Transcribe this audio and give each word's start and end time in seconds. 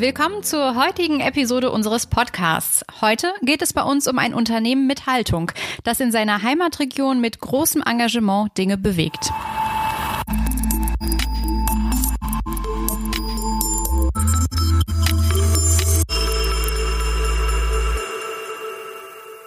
Willkommen 0.00 0.42
zur 0.42 0.76
heutigen 0.76 1.20
Episode 1.20 1.70
unseres 1.70 2.06
Podcasts. 2.06 2.86
Heute 3.02 3.34
geht 3.42 3.60
es 3.60 3.74
bei 3.74 3.82
uns 3.82 4.08
um 4.08 4.18
ein 4.18 4.32
Unternehmen 4.32 4.86
mit 4.86 5.04
Haltung, 5.04 5.52
das 5.84 6.00
in 6.00 6.10
seiner 6.10 6.42
Heimatregion 6.42 7.20
mit 7.20 7.38
großem 7.38 7.82
Engagement 7.82 8.56
Dinge 8.56 8.78
bewegt. 8.78 9.30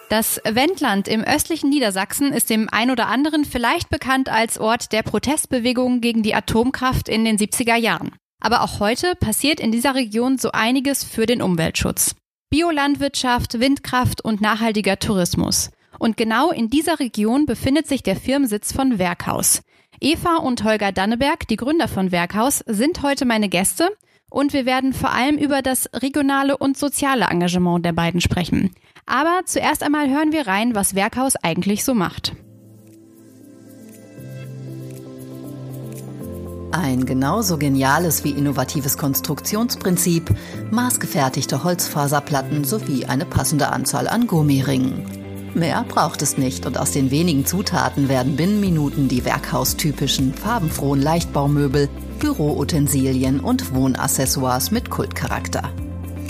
Das 0.10 0.40
Wendland 0.46 1.08
im 1.08 1.24
östlichen 1.24 1.72
Niedersachsen 1.72 2.32
ist 2.32 2.52
dem 2.52 2.70
ein 2.72 2.92
oder 2.92 3.08
anderen 3.08 3.44
vielleicht 3.44 3.90
bekannt 3.90 4.30
als 4.30 4.60
Ort 4.60 4.92
der 4.92 5.02
Protestbewegung 5.02 6.00
gegen 6.00 6.22
die 6.22 6.36
Atomkraft 6.36 7.10
in 7.10 7.26
den 7.26 7.40
70er 7.40 7.76
Jahren. 7.76 8.12
Aber 8.44 8.62
auch 8.62 8.82
heute 8.82 9.16
passiert 9.16 9.62
in 9.62 9.72
dieser 9.72 9.96
Region 9.96 10.38
so 10.38 10.52
einiges 10.52 11.04
für 11.04 11.26
den 11.26 11.42
Umweltschutz. 11.42 12.14
Biolandwirtschaft, 12.50 13.60
Windkraft 13.60 14.24
und 14.24 14.42
nachhaltiger 14.42 15.00
Tourismus. 15.00 15.72
Und 15.98 16.18
genau 16.18 16.52
in 16.52 16.70
dieser 16.70 17.00
Region 17.00 17.46
befindet 17.46 17.88
sich 17.88 18.04
der 18.04 18.18
Firmensitz 18.18 18.74
von 18.74 19.00
Werkhaus. 19.00 19.62
Eva 20.02 20.38
und 20.38 20.66
Holger 20.66 20.92
Danneberg, 20.92 21.48
die 21.48 21.56
Gründer 21.56 21.88
von 21.88 22.12
Werkhaus, 22.12 22.60
sind 22.68 23.02
heute 23.02 23.24
meine 23.24 23.48
Gäste 23.48 23.90
und 24.30 24.52
wir 24.52 24.66
werden 24.66 24.92
vor 24.92 25.12
allem 25.12 25.38
über 25.38 25.62
das 25.62 25.90
regionale 25.94 26.58
und 26.58 26.78
soziale 26.78 27.26
Engagement 27.26 27.86
der 27.86 27.94
beiden 27.94 28.20
sprechen. 28.20 28.76
Aber 29.06 29.42
zuerst 29.46 29.84
einmal 29.84 30.10
hören 30.10 30.34
wir 30.34 30.48
rein, 30.48 30.76
was 30.76 30.96
Werkhaus 30.96 31.38
eigentlich 31.38 31.86
so 31.86 31.94
macht. 31.94 32.34
Ein 36.74 37.06
genauso 37.06 37.60
geniales 37.60 38.24
wie 38.24 38.32
innovatives 38.32 38.98
Konstruktionsprinzip, 38.98 40.36
maßgefertigte 40.72 41.64
Holzfaserplatten 41.64 42.64
sowie 42.64 43.06
eine 43.06 43.26
passende 43.26 43.70
Anzahl 43.72 44.08
an 44.08 44.26
Gummiringen. 44.26 45.06
Mehr 45.54 45.86
braucht 45.88 46.24
es 46.24 46.36
nicht 46.36 46.66
und 46.66 46.80
aus 46.80 46.90
den 46.90 47.12
wenigen 47.12 47.46
Zutaten 47.46 48.10
werden 48.10 48.36
binnen 48.36 48.60
Minuten 48.60 49.08
die 49.08 49.24
werkhaustypischen, 49.24 50.34
farbenfrohen 50.34 51.00
Leichtbaumöbel, 51.00 51.90
Büroutensilien 52.18 53.40
und 53.40 53.76
Wohnaccessoires 53.76 54.72
mit 54.72 54.90
Kultcharakter. 54.90 55.70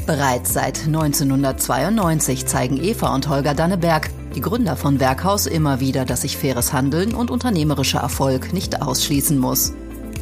Bereits 0.05 0.52
seit 0.52 0.88
1992 0.88 2.47
zeigen 2.47 2.83
Eva 2.83 3.16
und 3.16 3.30
Holger 3.30 3.53
Danneberg, 3.53 4.09
die 4.35 4.41
Gründer 4.41 4.75
von 4.75 5.00
Werkhaus, 5.00 5.45
immer 5.45 5.80
wieder, 5.80 6.03
dass 6.03 6.23
sich 6.23 6.35
faires 6.35 6.73
Handeln 6.73 7.16
und 7.16 7.31
unternehmerischer 7.31 8.00
Erfolg 8.00 8.52
nicht 8.52 8.81
ausschließen 8.81 9.38
muss 9.38 9.72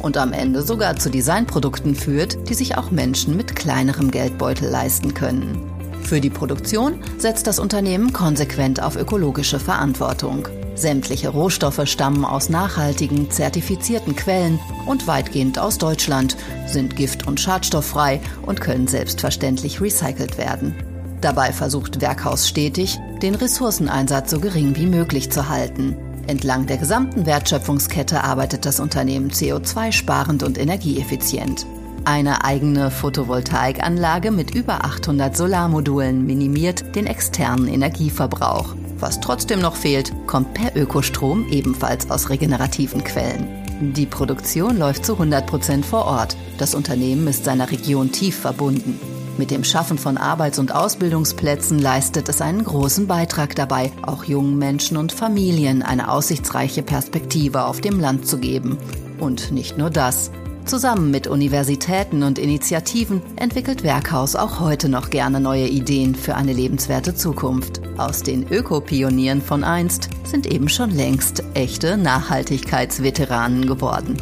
und 0.00 0.16
am 0.16 0.32
Ende 0.32 0.62
sogar 0.62 0.96
zu 0.96 1.10
Designprodukten 1.10 1.94
führt, 1.94 2.48
die 2.48 2.54
sich 2.54 2.76
auch 2.76 2.90
Menschen 2.90 3.36
mit 3.36 3.56
kleinerem 3.56 4.10
Geldbeutel 4.10 4.68
leisten 4.68 5.14
können. 5.14 5.58
Für 6.02 6.20
die 6.20 6.30
Produktion 6.30 6.94
setzt 7.18 7.46
das 7.46 7.58
Unternehmen 7.58 8.12
konsequent 8.12 8.82
auf 8.82 8.96
ökologische 8.96 9.58
Verantwortung. 9.58 10.48
Sämtliche 10.74 11.28
Rohstoffe 11.28 11.86
stammen 11.86 12.24
aus 12.24 12.48
nachhaltigen, 12.48 13.30
zertifizierten 13.30 14.16
Quellen 14.16 14.58
und 14.86 15.06
weitgehend 15.06 15.58
aus 15.58 15.78
Deutschland, 15.78 16.36
sind 16.66 16.96
gift- 16.96 17.26
und 17.26 17.40
schadstofffrei 17.40 18.20
und 18.42 18.60
können 18.60 18.88
selbstverständlich 18.88 19.80
recycelt 19.80 20.38
werden. 20.38 20.74
Dabei 21.20 21.52
versucht 21.52 22.00
Werkhaus 22.00 22.48
stetig, 22.48 22.98
den 23.22 23.36
Ressourceneinsatz 23.36 24.30
so 24.30 24.40
gering 24.40 24.74
wie 24.76 24.86
möglich 24.86 25.30
zu 25.30 25.48
halten. 25.48 25.96
Entlang 26.26 26.66
der 26.66 26.76
gesamten 26.76 27.26
Wertschöpfungskette 27.26 28.22
arbeitet 28.22 28.64
das 28.64 28.80
Unternehmen 28.80 29.30
CO2-sparend 29.30 30.42
und 30.42 30.58
energieeffizient. 30.58 31.66
Eine 32.04 32.44
eigene 32.44 32.90
Photovoltaikanlage 32.90 34.30
mit 34.30 34.54
über 34.54 34.84
800 34.84 35.36
Solarmodulen 35.36 36.26
minimiert 36.26 36.96
den 36.96 37.06
externen 37.06 37.68
Energieverbrauch. 37.68 38.74
Was 38.98 39.20
trotzdem 39.20 39.60
noch 39.60 39.76
fehlt, 39.76 40.12
kommt 40.26 40.54
per 40.54 40.76
Ökostrom 40.76 41.48
ebenfalls 41.50 42.10
aus 42.10 42.30
regenerativen 42.30 43.02
Quellen. 43.04 43.46
Die 43.94 44.06
Produktion 44.06 44.78
läuft 44.78 45.04
zu 45.04 45.14
100 45.14 45.46
Prozent 45.46 45.84
vor 45.84 46.04
Ort. 46.04 46.36
Das 46.58 46.74
Unternehmen 46.74 47.26
ist 47.26 47.44
seiner 47.44 47.70
Region 47.70 48.12
tief 48.12 48.36
verbunden. 48.36 48.98
Mit 49.38 49.50
dem 49.50 49.64
Schaffen 49.64 49.96
von 49.96 50.18
Arbeits- 50.18 50.58
und 50.58 50.74
Ausbildungsplätzen 50.74 51.78
leistet 51.78 52.28
es 52.28 52.42
einen 52.42 52.64
großen 52.64 53.06
Beitrag 53.06 53.54
dabei, 53.56 53.90
auch 54.02 54.24
jungen 54.24 54.58
Menschen 54.58 54.96
und 54.96 55.12
Familien 55.12 55.82
eine 55.82 56.10
aussichtsreiche 56.10 56.82
Perspektive 56.82 57.64
auf 57.64 57.80
dem 57.80 57.98
Land 57.98 58.26
zu 58.26 58.38
geben. 58.38 58.76
Und 59.18 59.50
nicht 59.50 59.78
nur 59.78 59.88
das. 59.88 60.30
Zusammen 60.66 61.10
mit 61.10 61.26
Universitäten 61.26 62.22
und 62.22 62.38
Initiativen 62.38 63.20
entwickelt 63.36 63.82
Werkhaus 63.82 64.36
auch 64.36 64.60
heute 64.60 64.88
noch 64.88 65.10
gerne 65.10 65.40
neue 65.40 65.66
Ideen 65.66 66.14
für 66.14 66.36
eine 66.36 66.52
lebenswerte 66.52 67.14
Zukunft. 67.14 67.80
Aus 67.96 68.22
den 68.22 68.46
Ökopionieren 68.48 69.42
von 69.42 69.64
einst 69.64 70.08
sind 70.24 70.46
eben 70.46 70.68
schon 70.68 70.90
längst 70.90 71.42
echte 71.54 71.96
Nachhaltigkeitsveteranen 71.96 73.66
geworden. 73.66 74.16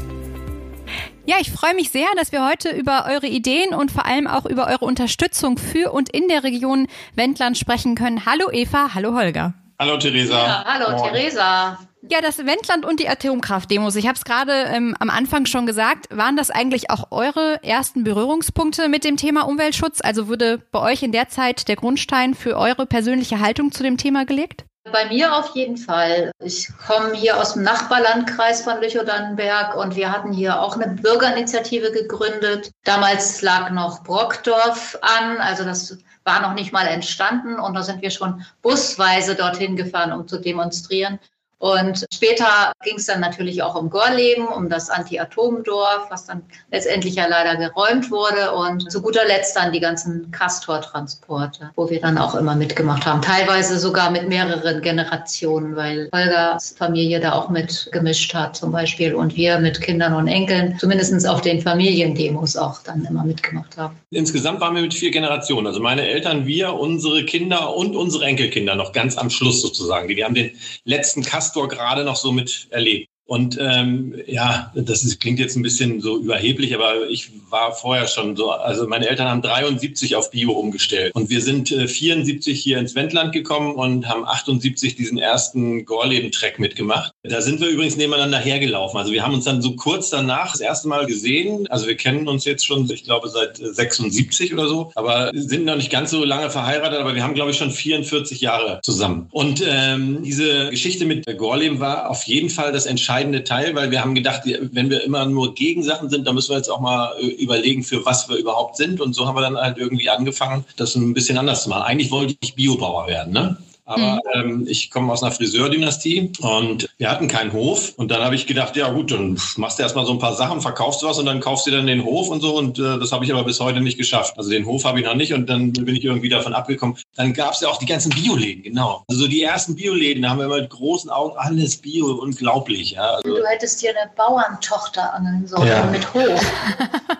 Ja, 1.31 1.37
ich 1.39 1.53
freue 1.53 1.75
mich 1.75 1.91
sehr, 1.91 2.09
dass 2.17 2.33
wir 2.33 2.45
heute 2.45 2.71
über 2.71 3.07
eure 3.09 3.29
Ideen 3.29 3.73
und 3.73 3.93
vor 3.93 4.05
allem 4.05 4.27
auch 4.27 4.47
über 4.47 4.67
eure 4.67 4.85
Unterstützung 4.85 5.59
für 5.59 5.93
und 5.93 6.09
in 6.09 6.27
der 6.27 6.43
Region 6.43 6.89
Wendland 7.15 7.57
sprechen 7.57 7.95
können. 7.95 8.27
Hallo 8.27 8.51
Eva, 8.51 8.95
hallo 8.97 9.15
Holger. 9.15 9.55
Hallo 9.79 9.97
Theresa. 9.97 10.35
Ja, 10.35 10.65
hallo 10.67 10.99
Moin. 10.99 11.13
Theresa. 11.13 11.79
Ja, 12.03 12.21
das 12.21 12.39
Wendland 12.39 12.85
und 12.85 12.99
die 12.99 13.09
Atomkraftdemos, 13.09 13.95
ich 13.95 14.09
habe 14.09 14.17
es 14.17 14.25
gerade 14.25 14.53
ähm, 14.75 14.97
am 14.99 15.09
Anfang 15.09 15.47
schon 15.47 15.67
gesagt, 15.67 16.09
waren 16.11 16.37
das 16.37 16.51
eigentlich 16.51 16.91
auch 16.91 17.13
eure 17.13 17.63
ersten 17.63 18.03
Berührungspunkte 18.03 18.89
mit 18.89 19.05
dem 19.05 19.17
Thema 19.17 19.43
Umweltschutz? 19.43 20.01
Also 20.01 20.27
wurde 20.27 20.59
bei 20.73 20.81
euch 20.81 21.05
in 21.05 21.13
der 21.13 21.29
Zeit 21.29 21.69
der 21.69 21.77
Grundstein 21.77 22.35
für 22.35 22.57
eure 22.57 22.87
persönliche 22.87 23.39
Haltung 23.39 23.71
zu 23.71 23.85
dem 23.85 23.99
Thema 23.99 24.25
gelegt? 24.25 24.65
Bei 24.93 25.07
mir 25.07 25.35
auf 25.35 25.55
jeden 25.55 25.77
Fall. 25.77 26.33
Ich 26.43 26.69
komme 26.87 27.15
hier 27.15 27.39
aus 27.39 27.55
dem 27.55 27.63
Nachbarlandkreis 27.63 28.63
von 28.63 28.81
Lüchow-Dannenberg 28.81 29.77
und 29.77 29.97
wir 29.97 30.11
hatten 30.11 30.33
hier 30.33 30.61
auch 30.61 30.77
eine 30.77 30.95
Bürgerinitiative 30.95 31.93
gegründet. 31.93 32.71
Damals 32.85 33.43
lag 33.43 33.71
noch 33.71 34.03
Brockdorf 34.03 34.99
an, 35.03 35.39
also 35.39 35.65
das 35.65 35.99
war 36.25 36.43
noch 36.43 36.55
nicht 36.55 36.73
mal 36.73 36.87
entstanden 36.87 37.59
und 37.59 37.75
da 37.75 37.83
sind 37.83 38.03
wir 38.03 38.11
schon 38.11 38.45
busweise 38.63 39.35
dorthin 39.35 39.77
gefahren, 39.77 40.13
um 40.13 40.29
zu 40.29 40.39
demonstrieren. 40.39 41.19
Und 41.61 42.07
später 42.13 42.73
ging 42.83 42.97
es 42.97 43.05
dann 43.05 43.21
natürlich 43.21 43.63
auch 43.63 43.75
um 43.75 43.91
Gorleben, 43.91 44.49
um 44.49 44.71
das 44.71 44.89
Anti-Atom-Dorf, 44.89 46.07
was 46.09 46.25
dann 46.25 46.43
letztendlich 46.73 47.17
ja 47.17 47.27
leider 47.27 47.57
geräumt 47.57 48.11
wurde. 48.11 48.53
Und 48.53 48.91
zu 48.91 49.03
guter 49.03 49.27
Letzt 49.27 49.57
dann 49.57 49.71
die 49.71 49.79
ganzen 49.79 50.31
Castor-Transporte, 50.31 51.71
wo 51.77 51.91
wir 51.91 52.01
dann 52.01 52.17
auch 52.17 52.35
immer 52.35 52.57
mitgemacht 52.57 53.05
haben. 53.05 53.21
Teilweise 53.21 53.79
sogar 53.79 54.11
mit 54.11 54.27
mehreren 54.27 54.81
Generationen, 54.81 55.77
weil 55.77 56.09
Holgers 56.15 56.75
Familie 56.79 57.21
da 57.21 57.33
auch 57.33 57.51
mitgemischt 57.51 58.33
hat 58.33 58.57
zum 58.57 58.73
Beispiel 58.73 59.15
und 59.15 59.37
wir 59.37 59.59
mit 59.59 59.83
Kindern 59.83 60.15
und 60.15 60.29
Enkeln 60.29 60.79
zumindest 60.79 61.29
auf 61.29 61.43
den 61.43 61.61
Familiendemos 61.61 62.57
auch 62.57 62.83
dann 62.85 63.05
immer 63.05 63.25
mitgemacht 63.25 63.77
haben. 63.77 63.99
Insgesamt 64.11 64.61
waren 64.61 64.75
wir 64.75 64.83
mit 64.83 64.95
vier 64.95 65.11
Generationen. 65.11 65.67
Also 65.67 65.81
meine 65.81 66.09
Eltern, 66.09 66.47
wir, 66.47 66.73
unsere 66.73 67.27
Kinder 67.27 67.77
und 67.77 67.97
unsere 67.97 68.25
Enkelkinder 68.25 68.77
noch 68.77 68.93
ganz 68.93 69.19
am 69.19 69.29
Schluss 69.29 69.61
sozusagen. 69.61 70.09
Die 70.09 70.25
haben 70.25 70.35
den 70.35 70.53
letzten 70.85 71.23
Castor 71.23 71.50
Castor 71.51 71.69
gerade 71.69 72.05
noch 72.05 72.17
so 72.17 72.31
mit 72.31 72.69
erlebt. 72.71 73.10
Und 73.31 73.59
ähm, 73.61 74.17
ja, 74.27 74.73
das 74.75 75.05
ist, 75.05 75.21
klingt 75.21 75.39
jetzt 75.39 75.55
ein 75.55 75.63
bisschen 75.63 76.01
so 76.01 76.19
überheblich, 76.19 76.75
aber 76.75 77.09
ich 77.09 77.31
war 77.49 77.73
vorher 77.73 78.09
schon 78.09 78.35
so. 78.35 78.51
Also 78.51 78.89
meine 78.89 79.09
Eltern 79.09 79.29
haben 79.29 79.41
73 79.41 80.17
auf 80.17 80.33
Bio 80.33 80.51
umgestellt. 80.51 81.15
Und 81.15 81.31
wir 81.31 81.41
sind 81.41 81.71
äh, 81.71 81.87
74 81.87 82.61
hier 82.61 82.79
ins 82.79 82.97
Wendland 82.97 83.33
gekommen 83.33 83.77
und 83.77 84.09
haben 84.09 84.25
78 84.25 84.97
diesen 84.97 85.17
ersten 85.17 85.85
Gorleben-Track 85.85 86.59
mitgemacht. 86.59 87.13
Da 87.23 87.41
sind 87.41 87.61
wir 87.61 87.69
übrigens 87.69 87.97
nebeneinander 87.97 88.39
hergelaufen. 88.39 88.99
Also 88.99 89.13
wir 89.13 89.23
haben 89.23 89.35
uns 89.35 89.45
dann 89.45 89.63
so 89.63 89.77
kurz 89.77 90.11
danach 90.11 90.51
das 90.51 90.61
erste 90.61 90.89
Mal 90.89 91.07
gesehen. 91.07 91.69
Also 91.69 91.87
wir 91.87 91.97
kennen 91.97 92.27
uns 92.27 92.45
jetzt 92.45 92.67
schon, 92.67 92.91
ich 92.91 93.05
glaube, 93.05 93.29
seit 93.29 93.59
76 93.59 94.53
oder 94.55 94.67
so, 94.67 94.91
aber 94.97 95.31
sind 95.35 95.67
noch 95.67 95.77
nicht 95.77 95.93
ganz 95.93 96.11
so 96.11 96.25
lange 96.25 96.51
verheiratet, 96.51 96.99
aber 96.99 97.15
wir 97.15 97.23
haben, 97.23 97.35
glaube 97.35 97.53
ich, 97.53 97.59
schon 97.59 97.71
44 97.71 98.41
Jahre 98.41 98.81
zusammen. 98.83 99.29
Und 99.31 99.63
ähm, 99.65 100.25
diese 100.25 100.71
Geschichte 100.71 101.07
mit 101.07 101.27
Gorleben 101.39 101.79
war 101.79 102.11
auf 102.11 102.25
jeden 102.25 102.51
Fall 102.51 102.73
das 102.73 102.87
Entscheidende 102.87 103.20
entscheidende 103.21 103.45
Teil, 103.45 103.75
weil 103.75 103.91
wir 103.91 104.03
haben 104.03 104.15
gedacht, 104.15 104.43
wenn 104.45 104.91
wir 104.91 105.05
immer 105.05 105.27
nur 105.27 105.55
gegen 105.55 105.83
Sachen 105.83 106.09
sind, 106.09 106.27
dann 106.27 106.35
müssen 106.35 106.51
wir 106.51 106.57
jetzt 106.57 106.71
auch 106.71 106.81
mal 106.81 107.13
äh, 107.21 107.27
überlegen, 107.27 107.83
für 107.83 108.05
was 108.05 108.29
wir 108.29 108.37
überhaupt 108.37 108.77
sind. 108.77 109.01
Und 109.01 109.15
so 109.15 109.27
haben 109.27 109.37
wir 109.37 109.43
dann 109.43 109.57
halt 109.57 109.79
irgendwie 109.79 110.09
angefangen, 110.09 110.65
das 110.77 110.95
ein 110.95 111.15
bisschen 111.15 111.39
anders 111.39 111.65
zu 111.65 111.69
machen. 111.69 111.83
Eigentlich 111.83 112.11
wollte 112.11 112.35
ich 112.41 112.55
Biobauer 112.55 113.07
werden, 113.07 113.33
ne? 113.33 113.57
Aber 113.91 114.21
mhm. 114.35 114.41
ähm, 114.41 114.67
ich 114.69 114.89
komme 114.89 115.13
aus 115.13 115.23
einer 115.23 115.33
Friseurdynastie 115.33 116.31
und 116.41 116.89
wir 116.99 117.11
hatten 117.11 117.27
keinen 117.27 117.53
Hof. 117.53 117.93
Und 117.97 118.13
dann 118.13 118.23
habe 118.23 118.37
ich 118.37 118.47
gedacht, 118.47 118.77
ja 118.77 118.89
gut, 118.91 119.11
dann 119.11 119.37
machst 119.57 119.79
du 119.79 119.83
erstmal 119.83 120.07
so 120.07 120.13
ein 120.13 120.21
paar 120.21 120.35
Sachen, 120.35 120.61
verkaufst 120.61 121.03
du 121.03 121.09
was 121.09 121.19
und 121.19 121.27
dann 121.27 121.41
kaufst 121.41 121.67
du 121.67 121.73
dann 121.73 121.89
den 121.89 122.05
Hof 122.05 122.29
und 122.29 122.41
so. 122.41 122.57
Und 122.57 122.79
äh, 122.79 123.01
das 123.01 123.11
habe 123.11 123.25
ich 123.25 123.33
aber 123.33 123.43
bis 123.43 123.59
heute 123.59 123.81
nicht 123.81 123.99
geschafft. 123.99 124.39
Also 124.39 124.51
den 124.51 124.65
Hof 124.65 124.85
habe 124.85 125.01
ich 125.01 125.07
noch 125.07 125.17
nicht 125.17 125.35
und 125.35 125.51
dann 125.51 125.73
bin 125.73 125.97
ich 125.97 126.05
irgendwie 126.05 126.29
davon 126.29 126.55
abgekommen. 126.55 126.97
Dann 127.17 127.33
gab 127.33 127.55
es 127.55 127.61
ja 127.61 127.69
auch 127.69 127.79
die 127.79 127.87
ganzen 127.87 128.11
Bioläden, 128.11 128.63
genau. 128.63 129.03
Also 129.09 129.27
die 129.27 129.43
ersten 129.43 129.75
Bioläden, 129.75 130.23
da 130.23 130.31
haben 130.31 130.39
wir 130.39 130.45
immer 130.45 130.61
mit 130.61 130.71
großen 130.71 131.11
Augen 131.11 131.37
alles 131.37 131.77
Bio, 131.79 132.13
unglaublich. 132.13 132.93
Ja. 132.93 133.15
Also, 133.15 133.37
du 133.37 133.45
hättest 133.45 133.83
dir 133.83 133.91
eine 133.91 134.09
Bauerntochter 134.15 135.15
angeln 135.15 135.49
sollen 135.49 135.67
ja. 135.67 135.85
mit 135.87 136.15
Hof. 136.15 136.41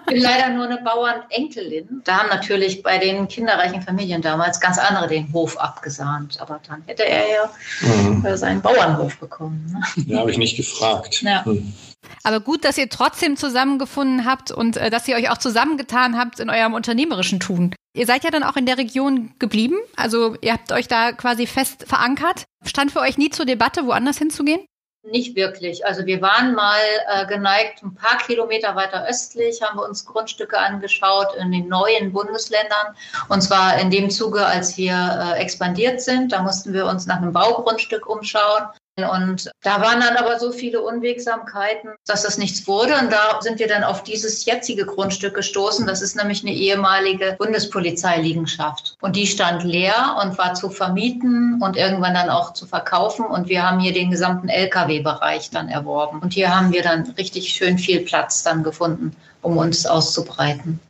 Ich 0.07 0.15
bin 0.15 0.23
leider 0.23 0.51
nur 0.51 0.67
eine 0.67 0.79
Bauernenkelin. 0.79 2.03
Da 2.05 2.19
haben 2.19 2.29
natürlich 2.29 2.83
bei 2.83 2.99
den 2.99 3.29
kinderreichen 3.29 3.83
Familien 3.83 4.23
damals 4.23 4.61
ganz 4.61 4.79
andere 4.79 5.09
den 5.09 5.33
Hof 5.33 5.57
abgesahnt. 5.57 6.41
Aber 6.41 6.60
dann 6.69 6.83
hätte 6.87 7.07
er 7.07 7.29
ja 7.29 7.51
mhm. 7.83 8.37
Seinen 8.37 8.61
Bauernhof 8.61 9.17
bekommen. 9.19 9.67
Ne? 9.73 10.05
Ja, 10.07 10.19
habe 10.21 10.31
ich 10.31 10.39
nicht 10.39 10.57
gefragt. 10.57 11.23
Ja. 11.23 11.43
Mhm. 11.45 11.73
Aber 12.23 12.41
gut, 12.41 12.65
dass 12.65 12.79
ihr 12.79 12.89
trotzdem 12.89 13.37
zusammengefunden 13.37 14.25
habt 14.25 14.51
und 14.51 14.77
äh, 14.77 14.91
dass 14.91 15.09
ihr 15.09 15.17
euch 15.17 15.31
auch 15.31 15.39
zusammengetan 15.39 16.19
habt 16.19 16.41
in 16.41 16.51
eurem 16.51 16.75
unternehmerischen 16.75 17.41
Tun. 17.41 17.75
Ihr 17.95 18.07
seid 18.07 18.25
ja 18.25 18.31
dann 18.31 18.43
auch 18.43 18.57
in 18.57 18.67
der 18.67 18.79
Region 18.79 19.33
geblieben, 19.39 19.77
also 19.97 20.37
ihr 20.41 20.53
habt 20.53 20.71
euch 20.73 20.87
da 20.87 21.13
quasi 21.13 21.47
fest 21.47 21.85
verankert. 21.89 22.45
Stand 22.65 22.93
für 22.93 23.01
euch 23.01 23.19
nie 23.19 23.31
zur 23.31 23.47
Debatte, 23.47 23.87
woanders 23.87 24.19
hinzugehen? 24.19 24.61
Nicht 25.03 25.35
wirklich. 25.35 25.87
Also 25.87 26.05
wir 26.05 26.21
waren 26.21 26.55
mal 26.55 26.79
äh, 27.09 27.27
geneigt, 27.27 27.83
ein 27.83 27.95
paar 27.95 28.19
Kilometer 28.19 28.77
weiter 28.77 29.07
östlich, 29.09 29.63
haben 29.63 29.79
wir 29.79 29.85
uns 29.89 30.05
Grundstücke 30.05 30.59
angeschaut 30.59 31.35
in 31.37 31.51
den 31.51 31.69
neuen 31.69 32.13
Bundesländern. 32.13 32.95
Und 33.29 33.41
zwar 33.41 33.79
in 33.79 33.91
dem 33.91 34.11
Zuge, 34.11 34.45
als 34.45 34.77
wir 34.77 34.93
äh, 34.93 35.41
expandiert 35.41 36.03
sind. 36.03 36.33
Da 36.33 36.43
mussten 36.43 36.75
wir 36.75 36.85
uns 36.85 37.07
nach 37.07 37.17
einem 37.17 37.33
Baugrundstück 37.33 38.07
umschauen. 38.07 38.69
Und 39.05 39.51
da 39.63 39.81
waren 39.81 40.01
dann 40.01 40.17
aber 40.17 40.39
so 40.39 40.53
viele 40.53 40.83
Unwegsamkeiten, 40.83 41.91
dass 42.07 42.23
das 42.23 42.39
nichts 42.39 42.67
wurde. 42.67 42.95
Und 42.97 43.13
da 43.13 43.41
sind 43.41 43.59
wir 43.59 43.69
dann 43.69 43.85
auf 43.85 44.03
dieses 44.03 44.45
jetzige 44.45 44.87
Grundstück 44.87 45.35
gestoßen. 45.35 45.87
Das 45.87 46.03
ist 46.03 46.17
nämlich 46.17 46.43
eine 46.43 46.55
ehemalige 46.55 47.37
Bundespolizeiliegenschaft. 47.39 48.97
Und 49.01 49.17
die 49.17 49.27
stand 49.27 49.65
leer 49.65 50.17
und 50.23 50.39
war 50.39 50.55
zu 50.55 50.71
vermieten 50.71 51.61
und 51.63 51.77
irgendwann 51.77 52.15
dann 52.15 52.31
auch 52.31 52.53
zu 52.53 52.67
verkaufen. 52.67 53.25
Und 53.25 53.49
wir 53.49 53.69
haben 53.69 53.81
hier 53.81 53.93
den 53.93 54.11
gesamten 54.11 54.49
Lkw-Bereich 54.49 55.51
dann 55.51 55.69
erworben. 55.69 56.21
Und 56.21 56.33
hier 56.33 56.55
haben 56.55 56.73
wir 56.73 56.83
dann 56.83 57.03
richtig 57.19 57.51
schön 57.51 57.79
viel 57.79 58.01
Platz 58.01 58.43
dann 58.43 58.63
gefunden, 58.63 59.15
um 59.43 59.57
uns 59.57 59.87
auszubreiten. 59.87 60.81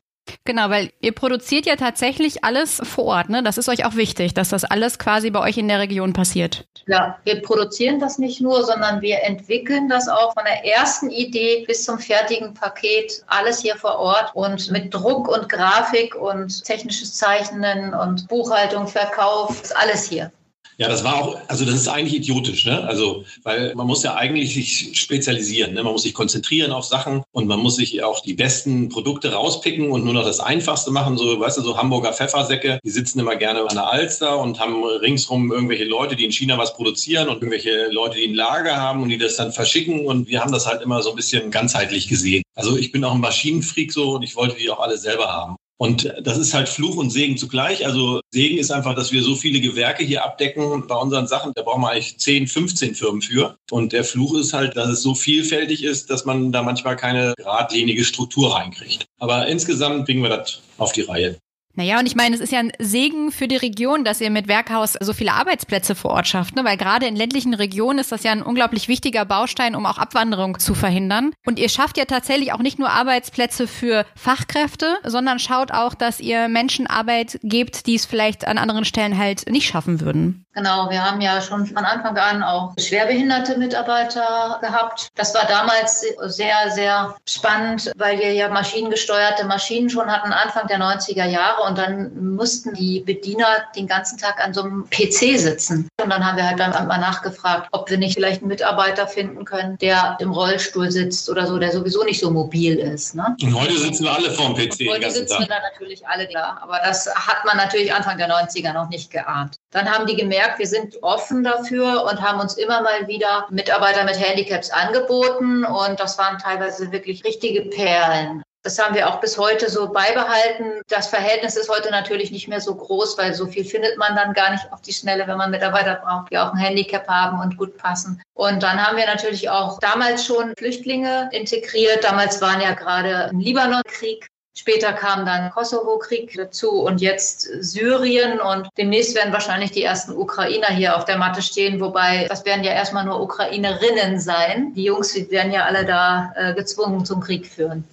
Genau, 0.44 0.71
weil 0.71 0.91
ihr 1.00 1.12
produziert 1.12 1.67
ja 1.67 1.77
tatsächlich 1.77 2.44
alles 2.44 2.81
vor 2.85 3.05
Ort, 3.05 3.29
ne? 3.29 3.43
Das 3.43 3.59
ist 3.59 3.69
euch 3.69 3.85
auch 3.85 3.94
wichtig, 3.97 4.35
dass 4.35 4.49
das 4.49 4.65
alles 4.65 4.99
quasi 4.99 5.31
bei 5.31 5.41
euch 5.41 5.59
in 5.59 5.69
der 5.69 5.79
Region 5.79 6.12
passiert. 6.12 6.67
Ja, 6.87 7.19
wir 7.25 7.43
produzieren 7.43 8.00
das 8.00 8.19
nicht 8.19 8.41
nur, 8.41 8.65
sondern 8.65 9.00
wir 9.00 9.23
entwickeln 9.23 9.88
das 9.88 10.09
auch 10.09 10.35
von 10.35 10.44
der 10.44 10.65
ersten 10.65 11.11
Idee 11.11 11.65
bis 11.67 11.85
zum 11.85 11.99
fertigen 11.99 12.55
Paket, 12.55 13.23
alles 13.27 13.61
hier 13.61 13.77
vor 13.77 13.99
Ort 13.99 14.35
und 14.35 14.71
mit 14.71 14.93
Druck 14.93 15.29
und 15.29 15.49
Grafik 15.49 16.15
und 16.15 16.65
technisches 16.65 17.15
Zeichnen 17.15 17.94
und 17.94 18.29
Buchhaltung, 18.29 18.87
Verkauf, 18.87 19.62
ist 19.62 19.77
alles 19.77 20.09
hier. 20.09 20.32
Ja, 20.80 20.88
das 20.88 21.04
war 21.04 21.16
auch, 21.16 21.38
also 21.46 21.66
das 21.66 21.74
ist 21.74 21.88
eigentlich 21.88 22.14
idiotisch, 22.14 22.64
ne? 22.64 22.82
Also, 22.84 23.26
weil 23.42 23.74
man 23.74 23.86
muss 23.86 24.02
ja 24.02 24.14
eigentlich 24.14 24.54
sich 24.54 24.98
spezialisieren, 24.98 25.74
ne? 25.74 25.82
Man 25.82 25.92
muss 25.92 26.04
sich 26.04 26.14
konzentrieren 26.14 26.72
auf 26.72 26.86
Sachen 26.86 27.22
und 27.32 27.46
man 27.46 27.60
muss 27.60 27.76
sich 27.76 28.02
auch 28.02 28.20
die 28.20 28.32
besten 28.32 28.88
Produkte 28.88 29.30
rauspicken 29.30 29.90
und 29.90 30.04
nur 30.04 30.14
noch 30.14 30.24
das 30.24 30.40
Einfachste 30.40 30.90
machen. 30.90 31.18
So, 31.18 31.38
weißt 31.38 31.58
du, 31.58 31.62
so 31.62 31.76
Hamburger 31.76 32.14
Pfeffersäcke, 32.14 32.78
die 32.82 32.88
sitzen 32.88 33.20
immer 33.20 33.36
gerne 33.36 33.60
an 33.60 33.74
der 33.74 33.88
Alster 33.92 34.38
und 34.38 34.58
haben 34.58 34.82
ringsrum 34.82 35.52
irgendwelche 35.52 35.84
Leute, 35.84 36.16
die 36.16 36.24
in 36.24 36.32
China 36.32 36.56
was 36.56 36.72
produzieren 36.72 37.28
und 37.28 37.42
irgendwelche 37.42 37.88
Leute, 37.90 38.16
die 38.16 38.28
ein 38.28 38.34
Lager 38.34 38.78
haben 38.78 39.02
und 39.02 39.10
die 39.10 39.18
das 39.18 39.36
dann 39.36 39.52
verschicken 39.52 40.06
und 40.06 40.28
wir 40.28 40.40
haben 40.40 40.50
das 40.50 40.66
halt 40.66 40.80
immer 40.80 41.02
so 41.02 41.10
ein 41.10 41.16
bisschen 41.16 41.50
ganzheitlich 41.50 42.08
gesehen. 42.08 42.42
Also 42.54 42.78
ich 42.78 42.90
bin 42.90 43.04
auch 43.04 43.12
ein 43.12 43.20
Maschinenfreak 43.20 43.92
so 43.92 44.12
und 44.12 44.22
ich 44.22 44.34
wollte 44.34 44.56
die 44.56 44.70
auch 44.70 44.80
alle 44.80 44.96
selber 44.96 45.30
haben. 45.30 45.56
Und 45.81 46.12
das 46.23 46.37
ist 46.37 46.53
halt 46.53 46.69
Fluch 46.69 46.97
und 46.97 47.09
Segen 47.09 47.38
zugleich. 47.38 47.87
Also 47.87 48.21
Segen 48.31 48.59
ist 48.59 48.71
einfach, 48.71 48.94
dass 48.94 49.12
wir 49.12 49.23
so 49.23 49.35
viele 49.35 49.62
Gewerke 49.62 50.05
hier 50.05 50.23
abdecken 50.23 50.87
bei 50.87 50.94
unseren 50.94 51.27
Sachen. 51.27 51.53
Da 51.55 51.62
brauchen 51.62 51.81
wir 51.81 51.88
eigentlich 51.88 52.19
10, 52.19 52.49
15 52.49 52.94
Firmen 52.94 53.23
für. 53.23 53.56
Und 53.71 53.94
der 53.94 54.05
Fluch 54.05 54.35
ist 54.35 54.53
halt, 54.53 54.77
dass 54.77 54.91
es 54.91 55.00
so 55.00 55.15
vielfältig 55.15 55.82
ist, 55.82 56.11
dass 56.11 56.27
man 56.27 56.53
da 56.53 56.62
manchmal 56.62 56.97
keine 56.97 57.32
geradlinige 57.38 58.05
Struktur 58.05 58.55
reinkriegt. 58.55 59.06
Aber 59.21 59.47
insgesamt 59.47 60.05
bringen 60.05 60.23
wir 60.23 60.29
das 60.29 60.61
auf 60.77 60.93
die 60.93 61.00
Reihe. 61.00 61.38
Naja, 61.81 61.99
und 61.99 62.05
ich 62.05 62.15
meine, 62.15 62.35
es 62.35 62.43
ist 62.43 62.53
ja 62.53 62.59
ein 62.59 62.73
Segen 62.79 63.32
für 63.32 63.49
die 63.49 63.56
Region, 63.56 64.05
dass 64.05 64.21
ihr 64.21 64.29
mit 64.29 64.49
Werkhaus 64.49 64.99
so 65.00 65.15
viele 65.15 65.32
Arbeitsplätze 65.32 65.94
vor 65.94 66.11
Ort 66.11 66.29
schafft, 66.29 66.55
ne? 66.55 66.62
weil 66.62 66.77
gerade 66.77 67.06
in 67.06 67.17
ländlichen 67.17 67.55
Regionen 67.55 67.99
ist 67.99 68.12
das 68.12 68.23
ja 68.23 68.32
ein 68.32 68.43
unglaublich 68.43 68.87
wichtiger 68.87 69.25
Baustein, 69.25 69.75
um 69.75 69.87
auch 69.87 69.97
Abwanderung 69.97 70.59
zu 70.59 70.75
verhindern. 70.75 71.32
Und 71.47 71.59
ihr 71.59 71.71
schafft 71.71 71.97
ja 71.97 72.05
tatsächlich 72.05 72.53
auch 72.53 72.59
nicht 72.59 72.79
nur 72.79 72.91
Arbeitsplätze 72.91 73.67
für 73.67 74.05
Fachkräfte, 74.15 74.99
sondern 75.05 75.38
schaut 75.38 75.73
auch, 75.73 75.94
dass 75.94 76.21
ihr 76.21 76.49
Menschen 76.49 76.87
Arbeit 76.87 77.41
gebt, 77.43 77.87
die 77.87 77.94
es 77.94 78.05
vielleicht 78.05 78.47
an 78.47 78.59
anderen 78.59 78.85
Stellen 78.85 79.17
halt 79.17 79.49
nicht 79.49 79.67
schaffen 79.67 80.03
würden. 80.03 80.44
Genau, 80.53 80.91
wir 80.91 81.05
haben 81.05 81.21
ja 81.21 81.41
schon 81.41 81.65
von 81.65 81.85
Anfang 81.85 82.17
an 82.19 82.43
auch 82.43 82.75
schwerbehinderte 82.77 83.56
Mitarbeiter 83.56 84.59
gehabt. 84.61 85.09
Das 85.15 85.32
war 85.32 85.47
damals 85.47 86.05
sehr, 86.25 86.71
sehr 86.71 87.15
spannend, 87.25 87.93
weil 87.97 88.19
wir 88.19 88.32
ja 88.35 88.49
maschinengesteuerte 88.49 89.44
Maschinen 89.44 89.88
schon 89.88 90.11
hatten, 90.11 90.32
Anfang 90.32 90.67
der 90.67 90.81
90er 90.81 91.25
Jahre. 91.27 91.62
Und 91.70 91.78
dann 91.78 92.34
mussten 92.34 92.75
die 92.75 93.00
Bediener 93.00 93.46
den 93.76 93.87
ganzen 93.87 94.19
Tag 94.19 94.44
an 94.44 94.52
so 94.52 94.62
einem 94.62 94.90
PC 94.90 95.38
sitzen. 95.38 95.88
Und 96.02 96.11
dann 96.11 96.26
haben 96.26 96.37
wir 96.37 96.49
halt 96.49 96.58
dann 96.58 96.72
mal 96.88 96.99
nachgefragt, 96.99 97.69
ob 97.70 97.88
wir 97.88 97.96
nicht 97.96 98.14
vielleicht 98.14 98.43
einen 98.43 98.49
Mitarbeiter 98.49 99.06
finden 99.06 99.44
können, 99.44 99.78
der 99.78 100.17
im 100.19 100.32
Rollstuhl 100.32 100.90
sitzt 100.90 101.31
oder 101.31 101.46
so, 101.46 101.58
der 101.58 101.70
sowieso 101.70 102.02
nicht 102.02 102.19
so 102.19 102.32
mobil 102.32 102.76
ist. 102.76 103.14
Ne? 103.14 103.37
Und 103.40 103.55
heute 103.55 103.78
sitzen 103.78 104.02
wir 104.02 104.12
alle 104.12 104.32
vorm 104.32 104.55
PC. 104.55 104.81
Und 104.81 104.88
heute 104.88 105.12
sitzen 105.12 105.28
Tag. 105.28 105.40
wir 105.40 105.46
da 105.46 105.61
natürlich 105.72 106.06
alle 106.08 106.28
da. 106.32 106.58
Aber 106.61 106.81
das 106.82 107.06
hat 107.14 107.44
man 107.46 107.56
natürlich 107.56 107.94
Anfang 107.94 108.19
der 108.19 108.28
90er 108.28 108.72
noch 108.72 108.88
nicht 108.88 109.12
geahnt. 109.12 109.56
Dann 109.70 109.88
haben 109.88 110.06
die 110.06 110.17
gemerkt, 110.17 110.58
wir 110.58 110.67
sind 110.67 111.00
offen 111.02 111.44
dafür 111.44 112.05
und 112.11 112.20
haben 112.20 112.40
uns 112.40 112.55
immer 112.55 112.82
mal 112.82 113.06
wieder 113.06 113.46
Mitarbeiter 113.50 114.05
mit 114.05 114.19
Handicaps 114.19 114.70
angeboten. 114.70 115.64
Und 115.64 116.00
das 116.00 116.19
waren 116.19 116.38
teilweise 116.38 116.90
wirklich 116.90 117.22
richtige 117.25 117.62
Perlen. 117.62 118.43
Das 118.62 118.78
haben 118.78 118.94
wir 118.94 119.08
auch 119.08 119.20
bis 119.20 119.38
heute 119.38 119.70
so 119.70 119.90
beibehalten. 119.90 120.82
Das 120.88 121.08
Verhältnis 121.08 121.56
ist 121.56 121.70
heute 121.70 121.90
natürlich 121.90 122.30
nicht 122.30 122.46
mehr 122.46 122.60
so 122.60 122.74
groß, 122.74 123.16
weil 123.16 123.32
so 123.32 123.46
viel 123.46 123.64
findet 123.64 123.96
man 123.96 124.14
dann 124.14 124.34
gar 124.34 124.50
nicht 124.50 124.70
auf 124.70 124.82
die 124.82 124.93
Schnelle, 124.93 125.26
wenn 125.26 125.38
man 125.38 125.50
Mitarbeiter 125.50 125.94
braucht, 125.94 126.31
die 126.31 126.38
auch 126.38 126.52
ein 126.52 126.58
Handicap 126.58 127.08
haben 127.08 127.40
und 127.40 127.56
gut 127.56 127.76
passen. 127.79 128.22
Und 128.34 128.62
dann 128.62 128.84
haben 128.84 128.98
wir 128.98 129.06
natürlich 129.06 129.48
auch 129.48 129.79
damals 129.79 130.26
schon 130.26 130.55
Flüchtlinge 130.58 131.31
integriert. 131.32 132.05
Damals 132.05 132.40
waren 132.43 132.60
ja 132.60 132.72
gerade 132.72 133.31
im 133.31 133.40
Libanon-Krieg 133.40 134.29
Später 134.60 134.93
kam 134.93 135.24
dann 135.24 135.50
Kosovo-Krieg 135.52 136.34
dazu 136.36 136.82
und 136.82 137.00
jetzt 137.00 137.48
Syrien 137.60 138.40
und 138.40 138.69
demnächst 138.76 139.14
werden 139.14 139.32
wahrscheinlich 139.32 139.70
die 139.70 139.84
ersten 139.84 140.12
Ukrainer 140.12 140.67
hier 140.67 140.96
auf 140.96 141.05
der 141.05 141.19
Matte 141.19 141.40
stehen, 141.40 141.81
wobei 141.81 142.26
das 142.29 142.44
werden 142.44 142.64
ja 142.64 142.72
erstmal 142.72 143.05
nur 143.05 143.22
Ukrainerinnen 143.22 144.19
sein. 144.19 144.74
Die 144.74 144.84
Jungs 144.84 145.14
werden 145.31 145.52
ja 145.52 145.64
alle 145.64 145.86
da 145.86 146.32
äh, 146.34 146.52
gezwungen 146.52 147.06
zum 147.06 147.20
Krieg 147.20 147.46
führen. 147.46 147.84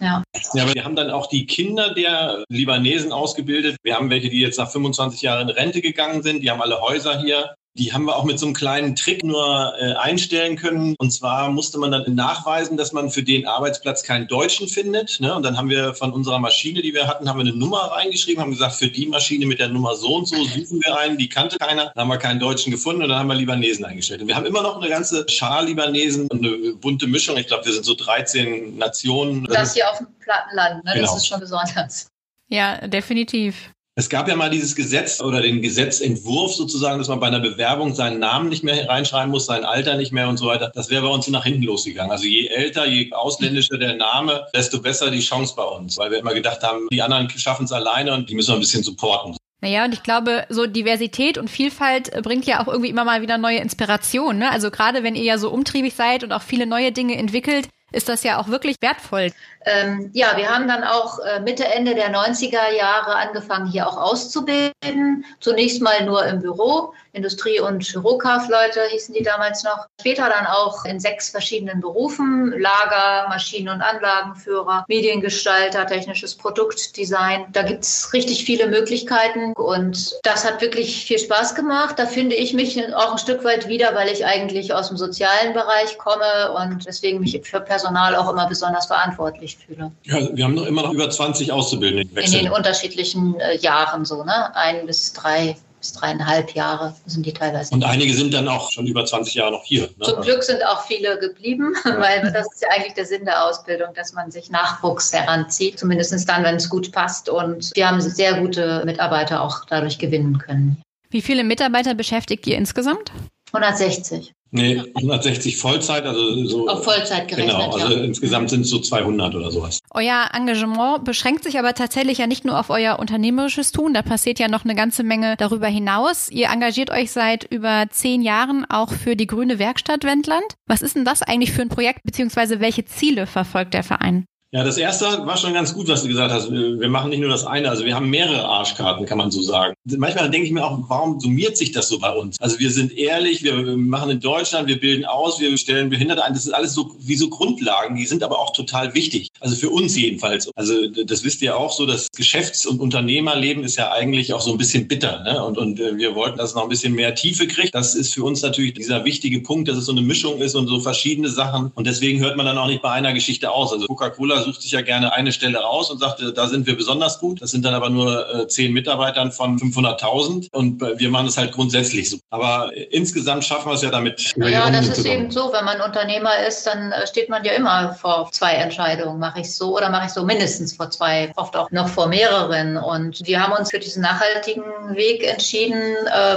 Ja. 0.00 0.24
ja, 0.54 0.62
aber 0.64 0.74
wir 0.74 0.84
haben 0.84 0.96
dann 0.96 1.10
auch 1.10 1.28
die 1.28 1.46
Kinder 1.46 1.94
der 1.94 2.44
Libanesen 2.48 3.12
ausgebildet. 3.12 3.76
Wir 3.82 3.94
haben 3.96 4.10
welche, 4.10 4.28
die 4.28 4.40
jetzt 4.40 4.58
nach 4.58 4.70
25 4.70 5.22
Jahren 5.22 5.48
in 5.48 5.54
Rente 5.54 5.80
gegangen 5.80 6.22
sind. 6.22 6.42
Die 6.42 6.50
haben 6.50 6.60
alle 6.60 6.80
Häuser 6.80 7.20
hier. 7.20 7.54
Die 7.76 7.92
haben 7.92 8.04
wir 8.04 8.14
auch 8.14 8.22
mit 8.22 8.38
so 8.38 8.46
einem 8.46 8.54
kleinen 8.54 8.94
Trick 8.94 9.24
nur 9.24 9.74
äh, 9.80 9.94
einstellen 9.94 10.54
können. 10.54 10.94
Und 10.98 11.10
zwar 11.10 11.50
musste 11.50 11.76
man 11.78 11.90
dann 11.90 12.14
nachweisen, 12.14 12.76
dass 12.76 12.92
man 12.92 13.10
für 13.10 13.24
den 13.24 13.48
Arbeitsplatz 13.48 14.04
keinen 14.04 14.28
Deutschen 14.28 14.68
findet. 14.68 15.18
Ne? 15.18 15.34
Und 15.34 15.42
dann 15.42 15.56
haben 15.56 15.68
wir 15.68 15.92
von 15.94 16.12
unserer 16.12 16.38
Maschine, 16.38 16.82
die 16.82 16.94
wir 16.94 17.08
hatten, 17.08 17.28
haben 17.28 17.38
wir 17.38 17.46
eine 17.46 17.56
Nummer 17.56 17.90
reingeschrieben, 17.90 18.40
haben 18.40 18.52
gesagt, 18.52 18.76
für 18.76 18.86
die 18.86 19.06
Maschine 19.06 19.46
mit 19.46 19.58
der 19.58 19.70
Nummer 19.70 19.96
so 19.96 20.14
und 20.14 20.28
so 20.28 20.36
suchen 20.36 20.80
wir 20.84 20.96
einen. 20.96 21.18
Die 21.18 21.28
kannte 21.28 21.56
keiner. 21.56 21.86
Dann 21.94 22.02
haben 22.02 22.08
wir 22.08 22.18
keinen 22.18 22.38
Deutschen 22.38 22.70
gefunden 22.70 23.02
und 23.02 23.08
dann 23.08 23.18
haben 23.18 23.26
wir 23.26 23.34
Libanesen 23.34 23.84
eingestellt. 23.84 24.22
Und 24.22 24.28
wir 24.28 24.36
haben 24.36 24.46
immer 24.46 24.62
noch 24.62 24.80
eine 24.80 24.88
ganze 24.88 25.28
Schar 25.28 25.64
Libanesen 25.64 26.28
und 26.28 26.46
eine 26.46 26.74
bunte 26.74 27.08
Mischung. 27.08 27.36
Ich 27.38 27.48
glaube, 27.48 27.64
wir 27.64 27.72
sind 27.72 27.84
so 27.84 27.96
13 27.96 28.76
Nationen. 28.76 29.46
Das 29.46 29.74
hier 29.74 29.90
auf 29.90 29.98
dem 29.98 30.06
Plattenland, 30.20 30.84
ne? 30.84 30.92
Genau. 30.94 31.06
das 31.06 31.16
ist 31.16 31.26
schon 31.26 31.40
besonders. 31.40 32.06
Ja, 32.48 32.86
definitiv. 32.86 33.73
Es 33.96 34.08
gab 34.08 34.26
ja 34.26 34.34
mal 34.34 34.50
dieses 34.50 34.74
Gesetz 34.74 35.20
oder 35.20 35.40
den 35.40 35.62
Gesetzentwurf 35.62 36.52
sozusagen, 36.52 36.98
dass 36.98 37.06
man 37.06 37.20
bei 37.20 37.28
einer 37.28 37.38
Bewerbung 37.38 37.94
seinen 37.94 38.18
Namen 38.18 38.48
nicht 38.48 38.64
mehr 38.64 38.88
reinschreiben 38.88 39.30
muss, 39.30 39.46
sein 39.46 39.64
Alter 39.64 39.96
nicht 39.96 40.10
mehr 40.10 40.28
und 40.28 40.36
so 40.36 40.46
weiter. 40.46 40.72
Das 40.74 40.90
wäre 40.90 41.02
bei 41.02 41.08
uns 41.14 41.28
nach 41.28 41.44
hinten 41.44 41.62
losgegangen. 41.62 42.10
Also 42.10 42.26
je 42.26 42.48
älter, 42.48 42.88
je 42.88 43.12
ausländischer 43.12 43.78
der 43.78 43.94
Name, 43.94 44.48
desto 44.52 44.82
besser 44.82 45.12
die 45.12 45.20
Chance 45.20 45.54
bei 45.56 45.62
uns, 45.62 45.96
weil 45.96 46.10
wir 46.10 46.18
immer 46.18 46.34
gedacht 46.34 46.64
haben, 46.64 46.88
die 46.90 47.02
anderen 47.02 47.30
schaffen 47.30 47.66
es 47.66 47.72
alleine 47.72 48.12
und 48.14 48.28
die 48.28 48.34
müssen 48.34 48.48
wir 48.48 48.54
ein 48.54 48.60
bisschen 48.60 48.82
supporten. 48.82 49.36
Naja, 49.60 49.84
und 49.84 49.94
ich 49.94 50.02
glaube, 50.02 50.44
so 50.48 50.66
Diversität 50.66 51.38
und 51.38 51.48
Vielfalt 51.48 52.10
bringt 52.24 52.46
ja 52.46 52.60
auch 52.60 52.66
irgendwie 52.66 52.90
immer 52.90 53.04
mal 53.04 53.22
wieder 53.22 53.38
neue 53.38 53.58
Inspiration. 53.58 54.38
Ne? 54.38 54.50
Also 54.50 54.72
gerade 54.72 55.04
wenn 55.04 55.14
ihr 55.14 55.22
ja 55.22 55.38
so 55.38 55.50
umtriebig 55.50 55.94
seid 55.94 56.24
und 56.24 56.32
auch 56.32 56.42
viele 56.42 56.66
neue 56.66 56.90
Dinge 56.90 57.16
entwickelt, 57.16 57.68
ist 57.94 58.08
das 58.08 58.22
ja 58.22 58.38
auch 58.38 58.48
wirklich 58.48 58.76
wertvoll. 58.80 59.30
Ähm, 59.66 60.10
ja, 60.12 60.36
wir 60.36 60.48
haben 60.48 60.68
dann 60.68 60.84
auch 60.84 61.18
äh, 61.20 61.40
Mitte, 61.40 61.64
Ende 61.64 61.94
der 61.94 62.12
90er 62.12 62.72
Jahre 62.76 63.16
angefangen, 63.16 63.66
hier 63.66 63.88
auch 63.88 63.96
auszubilden. 63.96 65.24
Zunächst 65.40 65.80
mal 65.80 66.04
nur 66.04 66.24
im 66.26 66.40
Büro. 66.40 66.92
Industrie- 67.12 67.60
und 67.60 67.90
Bürokaufleute 67.92 68.80
hießen 68.90 69.14
die 69.14 69.22
damals 69.22 69.62
noch. 69.62 69.86
Später 70.00 70.28
dann 70.28 70.46
auch 70.46 70.84
in 70.84 70.98
sechs 70.98 71.30
verschiedenen 71.30 71.80
Berufen. 71.80 72.52
Lager, 72.58 73.28
Maschinen- 73.28 73.68
und 73.68 73.80
Anlagenführer, 73.80 74.84
Mediengestalter, 74.88 75.86
technisches 75.86 76.34
Produktdesign. 76.34 77.46
Da 77.52 77.62
gibt 77.62 77.84
es 77.84 78.12
richtig 78.12 78.44
viele 78.44 78.66
Möglichkeiten 78.66 79.52
und 79.52 80.14
das 80.24 80.44
hat 80.44 80.60
wirklich 80.60 81.06
viel 81.06 81.20
Spaß 81.20 81.54
gemacht. 81.54 81.98
Da 81.98 82.06
finde 82.06 82.34
ich 82.34 82.52
mich 82.52 82.76
auch 82.94 83.12
ein 83.12 83.18
Stück 83.18 83.44
weit 83.44 83.68
wieder, 83.68 83.94
weil 83.94 84.08
ich 84.08 84.26
eigentlich 84.26 84.74
aus 84.74 84.88
dem 84.88 84.96
sozialen 84.96 85.54
Bereich 85.54 85.96
komme 85.96 86.52
und 86.52 86.84
deswegen 86.86 87.20
mich 87.20 87.40
für 87.44 87.60
Personal 87.60 87.83
auch 87.86 88.30
immer 88.30 88.48
besonders 88.48 88.86
verantwortlich 88.86 89.44
ich 89.44 89.58
fühle. 89.58 89.92
Ja, 90.04 90.16
wir 90.34 90.44
haben 90.44 90.54
noch 90.54 90.66
immer 90.66 90.82
noch 90.82 90.92
über 90.92 91.08
20 91.08 91.52
Auszubildende. 91.52 92.20
In 92.20 92.32
den 92.32 92.50
unterschiedlichen 92.50 93.38
äh, 93.40 93.56
Jahren 93.58 94.04
so, 94.04 94.24
ne? 94.24 94.54
Ein 94.56 94.86
bis 94.86 95.12
drei 95.12 95.56
bis 95.78 95.92
dreieinhalb 95.92 96.54
Jahre 96.54 96.96
sind 97.04 97.26
die 97.26 97.34
teilweise. 97.34 97.74
Und 97.74 97.84
einige 97.84 98.14
sind 98.14 98.32
dann 98.32 98.48
auch 98.48 98.72
schon 98.72 98.86
über 98.86 99.04
20 99.04 99.34
Jahre 99.34 99.52
noch 99.52 99.64
hier. 99.64 99.82
Ne? 99.82 100.04
Zum 100.04 100.22
Glück 100.22 100.42
sind 100.42 100.64
auch 100.64 100.86
viele 100.86 101.18
geblieben, 101.18 101.74
ja. 101.84 102.00
weil 102.00 102.32
das 102.32 102.46
ist 102.54 102.62
ja 102.62 102.68
eigentlich 102.70 102.94
der 102.94 103.04
Sinn 103.04 103.26
der 103.26 103.44
Ausbildung, 103.44 103.92
dass 103.94 104.14
man 104.14 104.30
sich 104.30 104.50
Nachwuchs 104.50 105.12
heranzieht, 105.12 105.78
zumindest 105.78 106.26
dann, 106.26 106.42
wenn 106.42 106.56
es 106.56 106.70
gut 106.70 106.90
passt. 106.90 107.28
Und 107.28 107.70
wir 107.74 107.86
haben 107.86 108.00
sehr 108.00 108.40
gute 108.40 108.82
Mitarbeiter 108.86 109.42
auch 109.42 109.66
dadurch 109.66 109.98
gewinnen 109.98 110.38
können. 110.38 110.80
Wie 111.10 111.20
viele 111.20 111.44
Mitarbeiter 111.44 111.94
beschäftigt 111.94 112.46
ihr 112.46 112.56
insgesamt? 112.56 113.12
160. 113.52 114.32
Nee, 114.56 114.80
160 114.94 115.56
Vollzeit, 115.56 116.04
also 116.06 116.46
so. 116.46 116.68
Auf 116.68 116.84
Vollzeit 116.84 117.26
gerechnet. 117.26 117.56
Genau, 117.56 117.72
also 117.72 117.92
ja. 117.92 118.04
insgesamt 118.04 118.50
sind 118.50 118.60
es 118.60 118.70
so 118.70 118.78
200 118.78 119.34
oder 119.34 119.50
sowas. 119.50 119.80
Euer 119.90 120.28
Engagement 120.32 121.04
beschränkt 121.04 121.42
sich 121.42 121.58
aber 121.58 121.74
tatsächlich 121.74 122.18
ja 122.18 122.28
nicht 122.28 122.44
nur 122.44 122.60
auf 122.60 122.70
euer 122.70 123.00
unternehmerisches 123.00 123.72
Tun, 123.72 123.94
da 123.94 124.02
passiert 124.02 124.38
ja 124.38 124.46
noch 124.46 124.64
eine 124.64 124.76
ganze 124.76 125.02
Menge 125.02 125.34
darüber 125.38 125.66
hinaus. 125.66 126.30
Ihr 126.30 126.50
engagiert 126.50 126.90
euch 126.90 127.10
seit 127.10 127.42
über 127.52 127.86
zehn 127.90 128.22
Jahren 128.22 128.64
auch 128.64 128.92
für 128.92 129.16
die 129.16 129.26
Grüne 129.26 129.58
Werkstatt 129.58 130.04
Wendland. 130.04 130.54
Was 130.68 130.82
ist 130.82 130.94
denn 130.94 131.04
das 131.04 131.22
eigentlich 131.22 131.50
für 131.50 131.62
ein 131.62 131.68
Projekt, 131.68 132.04
beziehungsweise 132.04 132.60
welche 132.60 132.84
Ziele 132.84 133.26
verfolgt 133.26 133.74
der 133.74 133.82
Verein? 133.82 134.24
Ja, 134.54 134.62
das 134.62 134.78
erste 134.78 135.04
war 135.26 135.36
schon 135.36 135.52
ganz 135.52 135.74
gut, 135.74 135.88
was 135.88 136.02
du 136.02 136.08
gesagt 136.08 136.32
hast. 136.32 136.48
Wir 136.48 136.88
machen 136.88 137.10
nicht 137.10 137.18
nur 137.18 137.28
das 137.28 137.44
eine, 137.44 137.68
also 137.70 137.84
wir 137.84 137.96
haben 137.96 138.08
mehrere 138.08 138.44
Arschkarten, 138.44 139.04
kann 139.04 139.18
man 139.18 139.32
so 139.32 139.42
sagen. 139.42 139.74
Manchmal 139.84 140.30
denke 140.30 140.46
ich 140.46 140.52
mir 140.52 140.64
auch, 140.64 140.78
warum 140.86 141.18
summiert 141.18 141.56
sich 141.56 141.72
das 141.72 141.88
so 141.88 141.98
bei 141.98 142.12
uns? 142.12 142.40
Also 142.40 142.60
wir 142.60 142.70
sind 142.70 142.96
ehrlich, 142.96 143.42
wir 143.42 143.76
machen 143.76 144.10
in 144.10 144.20
Deutschland, 144.20 144.68
wir 144.68 144.78
bilden 144.78 145.06
aus, 145.06 145.40
wir 145.40 145.58
stellen 145.58 145.90
Behinderte 145.90 146.22
ein. 146.22 146.34
Das 146.34 146.46
ist 146.46 146.52
alles 146.52 146.72
so 146.72 146.94
wie 147.00 147.16
so 147.16 147.30
Grundlagen, 147.30 147.96
die 147.96 148.06
sind 148.06 148.22
aber 148.22 148.38
auch 148.38 148.52
total 148.52 148.94
wichtig. 148.94 149.30
Also 149.40 149.56
für 149.56 149.70
uns 149.70 149.96
jedenfalls. 149.96 150.48
Also 150.54 150.86
das 151.04 151.24
wisst 151.24 151.42
ihr 151.42 151.56
auch 151.56 151.72
so, 151.72 151.84
das 151.84 152.06
Geschäfts- 152.16 152.64
und 152.64 152.78
Unternehmerleben 152.78 153.64
ist 153.64 153.74
ja 153.74 153.90
eigentlich 153.90 154.34
auch 154.34 154.40
so 154.40 154.52
ein 154.52 154.58
bisschen 154.58 154.86
bitter. 154.86 155.24
Ne? 155.24 155.44
Und, 155.44 155.58
und 155.58 155.80
äh, 155.80 155.96
wir 155.96 156.14
wollten, 156.14 156.38
dass 156.38 156.50
es 156.50 156.54
noch 156.54 156.62
ein 156.62 156.68
bisschen 156.68 156.94
mehr 156.94 157.16
Tiefe 157.16 157.48
kriegt. 157.48 157.74
Das 157.74 157.96
ist 157.96 158.14
für 158.14 158.22
uns 158.22 158.42
natürlich 158.42 158.74
dieser 158.74 159.04
wichtige 159.04 159.40
Punkt, 159.40 159.68
dass 159.68 159.78
es 159.78 159.86
so 159.86 159.92
eine 159.92 160.02
Mischung 160.02 160.40
ist 160.40 160.54
und 160.54 160.68
so 160.68 160.78
verschiedene 160.78 161.28
Sachen. 161.28 161.72
Und 161.74 161.88
deswegen 161.88 162.20
hört 162.20 162.36
man 162.36 162.46
dann 162.46 162.56
auch 162.56 162.68
nicht 162.68 162.82
bei 162.82 162.92
einer 162.92 163.12
Geschichte 163.12 163.50
aus. 163.50 163.72
Also 163.72 163.88
Coca-Cola 163.88 164.43
sucht 164.44 164.62
sich 164.62 164.72
ja 164.72 164.82
gerne 164.82 165.12
eine 165.12 165.32
Stelle 165.32 165.58
raus 165.58 165.90
und 165.90 165.98
sagt, 165.98 166.22
da 166.34 166.46
sind 166.46 166.66
wir 166.66 166.76
besonders 166.76 167.18
gut. 167.18 167.42
Das 167.42 167.50
sind 167.50 167.64
dann 167.64 167.74
aber 167.74 167.90
nur 167.90 168.34
äh, 168.34 168.46
zehn 168.46 168.72
Mitarbeitern 168.72 169.32
von 169.32 169.58
500.000 169.58 170.48
und 170.52 170.82
äh, 170.82 170.98
wir 170.98 171.10
machen 171.10 171.26
es 171.26 171.36
halt 171.36 171.52
grundsätzlich 171.52 172.10
so. 172.10 172.18
Aber 172.30 172.70
äh, 172.74 172.84
insgesamt 172.84 173.44
schaffen 173.44 173.70
wir 173.70 173.74
es 173.74 173.82
ja 173.82 173.90
damit. 173.90 174.34
Ja, 174.36 174.70
das 174.70 174.88
ist 174.88 175.04
eben 175.04 175.30
so. 175.30 175.52
Wenn 175.52 175.64
man 175.64 175.80
Unternehmer 175.80 176.38
ist, 176.46 176.66
dann 176.66 176.92
steht 177.06 177.28
man 177.28 177.44
ja 177.44 177.52
immer 177.52 177.94
vor 177.94 178.28
zwei 178.32 178.52
Entscheidungen. 178.52 179.18
Mache 179.18 179.40
ich 179.40 179.54
so 179.54 179.76
oder 179.76 179.90
mache 179.90 180.06
ich 180.06 180.12
so 180.12 180.24
mindestens 180.24 180.74
vor 180.76 180.90
zwei, 180.90 181.32
oft 181.36 181.56
auch 181.56 181.70
noch 181.70 181.88
vor 181.88 182.06
mehreren. 182.06 182.76
Und 182.76 183.26
wir 183.26 183.42
haben 183.42 183.52
uns 183.52 183.70
für 183.70 183.78
diesen 183.78 184.02
nachhaltigen 184.02 184.64
Weg 184.94 185.26
entschieden, 185.26 185.80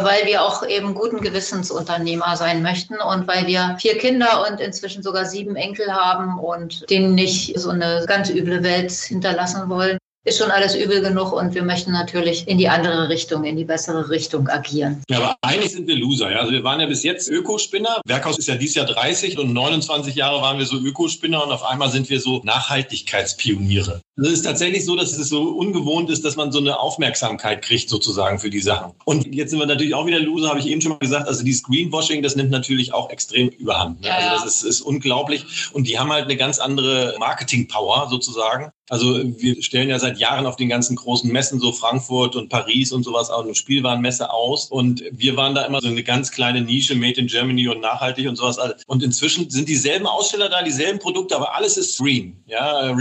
weil 0.02 0.26
wir 0.26 0.44
auch 0.44 0.66
eben 0.66 0.94
guten 0.94 1.22
Gewissensunternehmer 1.22 2.36
sein 2.38 2.62
möchten 2.62 2.96
und 2.96 3.28
weil 3.28 3.48
wir 3.48 3.76
vier 3.80 3.98
Kinder 3.98 4.48
und 4.50 4.60
inzwischen 4.60 5.04
sogar 5.04 5.26
sieben 5.26 5.56
Enkel 5.56 5.94
haben 5.94 6.40
und 6.40 6.90
denen 6.90 7.16
nicht 7.16 7.58
so 7.60 7.70
eine 7.70 7.97
ganz 8.06 8.30
üble 8.30 8.64
Welt 8.64 8.92
hinterlassen 8.92 9.70
wollen 9.70 9.98
ist 10.28 10.40
schon 10.40 10.52
alles 10.52 10.76
übel 10.76 11.02
genug 11.02 11.32
und 11.32 11.56
wir 11.56 11.64
möchten 11.64 11.92
natürlich 11.92 12.48
in 12.48 12.58
die 12.58 12.68
andere 12.68 13.08
Richtung, 13.08 13.46
in 13.46 13.56
die 13.56 13.64
bessere 13.64 14.10
Richtung 14.10 14.50
agieren. 14.50 15.02
Ja, 15.10 15.20
aber 15.20 15.36
eigentlich 15.42 15.72
sind 15.72 15.88
wir 15.88 15.96
Loser. 15.96 16.30
Ja? 16.32 16.40
Also 16.40 16.52
wir 16.52 16.64
waren 16.64 16.82
ja 16.82 16.86
bis 16.86 17.04
jetzt 17.04 17.30
Ökospinner. 17.30 18.02
Werkhaus 18.06 18.38
ist 18.38 18.48
ja 18.48 18.56
dieses 18.56 18.76
Jahr 18.76 18.86
30 18.86 19.40
und 19.40 19.54
29 19.54 20.16
Jahre 20.16 20.42
waren 20.42 20.58
wir 20.58 20.66
so 20.66 20.78
Ökospinner 20.78 21.46
und 21.46 21.52
auf 21.52 21.64
einmal 21.64 21.90
sind 21.90 22.10
wir 22.10 22.20
so 22.20 22.42
Nachhaltigkeitspioniere. 22.44 24.02
Also 24.18 24.32
es 24.32 24.38
ist 24.40 24.46
tatsächlich 24.46 24.84
so, 24.84 24.96
dass 24.96 25.16
es 25.16 25.30
so 25.30 25.50
ungewohnt 25.50 26.10
ist, 26.10 26.26
dass 26.26 26.36
man 26.36 26.52
so 26.52 26.58
eine 26.58 26.80
Aufmerksamkeit 26.80 27.62
kriegt 27.62 27.88
sozusagen 27.88 28.40
für 28.40 28.50
die 28.50 28.60
Sachen. 28.60 28.94
Und 29.06 29.34
jetzt 29.36 29.52
sind 29.52 29.60
wir 29.60 29.68
natürlich 29.68 29.94
auch 29.94 30.08
wieder 30.08 30.20
Loser, 30.20 30.50
habe 30.50 30.60
ich 30.60 30.68
eben 30.68 30.82
schon 30.82 30.94
mal 30.94 30.98
gesagt. 30.98 31.28
Also 31.28 31.44
dieses 31.44 31.62
Greenwashing, 31.64 32.24
das 32.24 32.36
nimmt 32.36 32.50
natürlich 32.50 32.94
auch 32.94 33.12
extrem 33.12 33.50
überhand. 33.50 34.02
Ne? 34.02 34.12
Also 34.12 34.46
das 34.46 34.56
ist, 34.56 34.64
ist 34.64 34.82
unglaublich. 34.82 35.46
Und 35.72 35.88
die 35.88 36.00
haben 36.00 36.12
halt 36.12 36.26
eine 36.26 36.36
ganz 36.36 36.58
andere 36.58 37.16
Marketing-Power 37.20 38.08
sozusagen. 38.10 38.72
Also 38.90 39.22
wir 39.22 39.62
stellen 39.62 39.90
ja 39.90 40.00
seit 40.00 40.18
Jahren 40.18 40.46
auf 40.46 40.56
den 40.56 40.70
ganzen 40.70 40.96
großen 40.96 41.30
Messen, 41.30 41.60
so 41.60 41.74
Frankfurt 41.74 42.38
und 42.38 42.48
Paris 42.48 42.94
und 42.94 43.04
sowas, 43.04 43.30
auch 43.30 43.44
eine 43.44 43.54
Spielwarenmesse 43.54 44.32
aus. 44.32 44.68
Und 44.68 45.04
wir 45.12 45.36
waren 45.36 45.54
da 45.54 45.66
immer 45.66 45.82
so 45.82 45.90
eine 45.90 46.04
ganz 46.04 46.32
kleine 46.32 46.62
Nische, 46.62 46.96
Made 46.96 47.20
in 47.20 47.28
Germany 47.28 47.68
und 47.68 47.82
nachhaltig 47.82 48.30
und 48.30 48.38
sowas. 48.38 48.58
Und 48.88 49.04
inzwischen 49.04 49.50
sind 49.50 49.68
dieselben 49.68 50.08
Aussteller 50.08 50.48
da, 50.50 50.64
dieselben 50.64 51.00
Produkte, 51.00 51.36
aber 51.36 51.54
alles 51.56 51.76
ist 51.76 51.98
green. 51.98 52.42
Ja, 52.48 52.96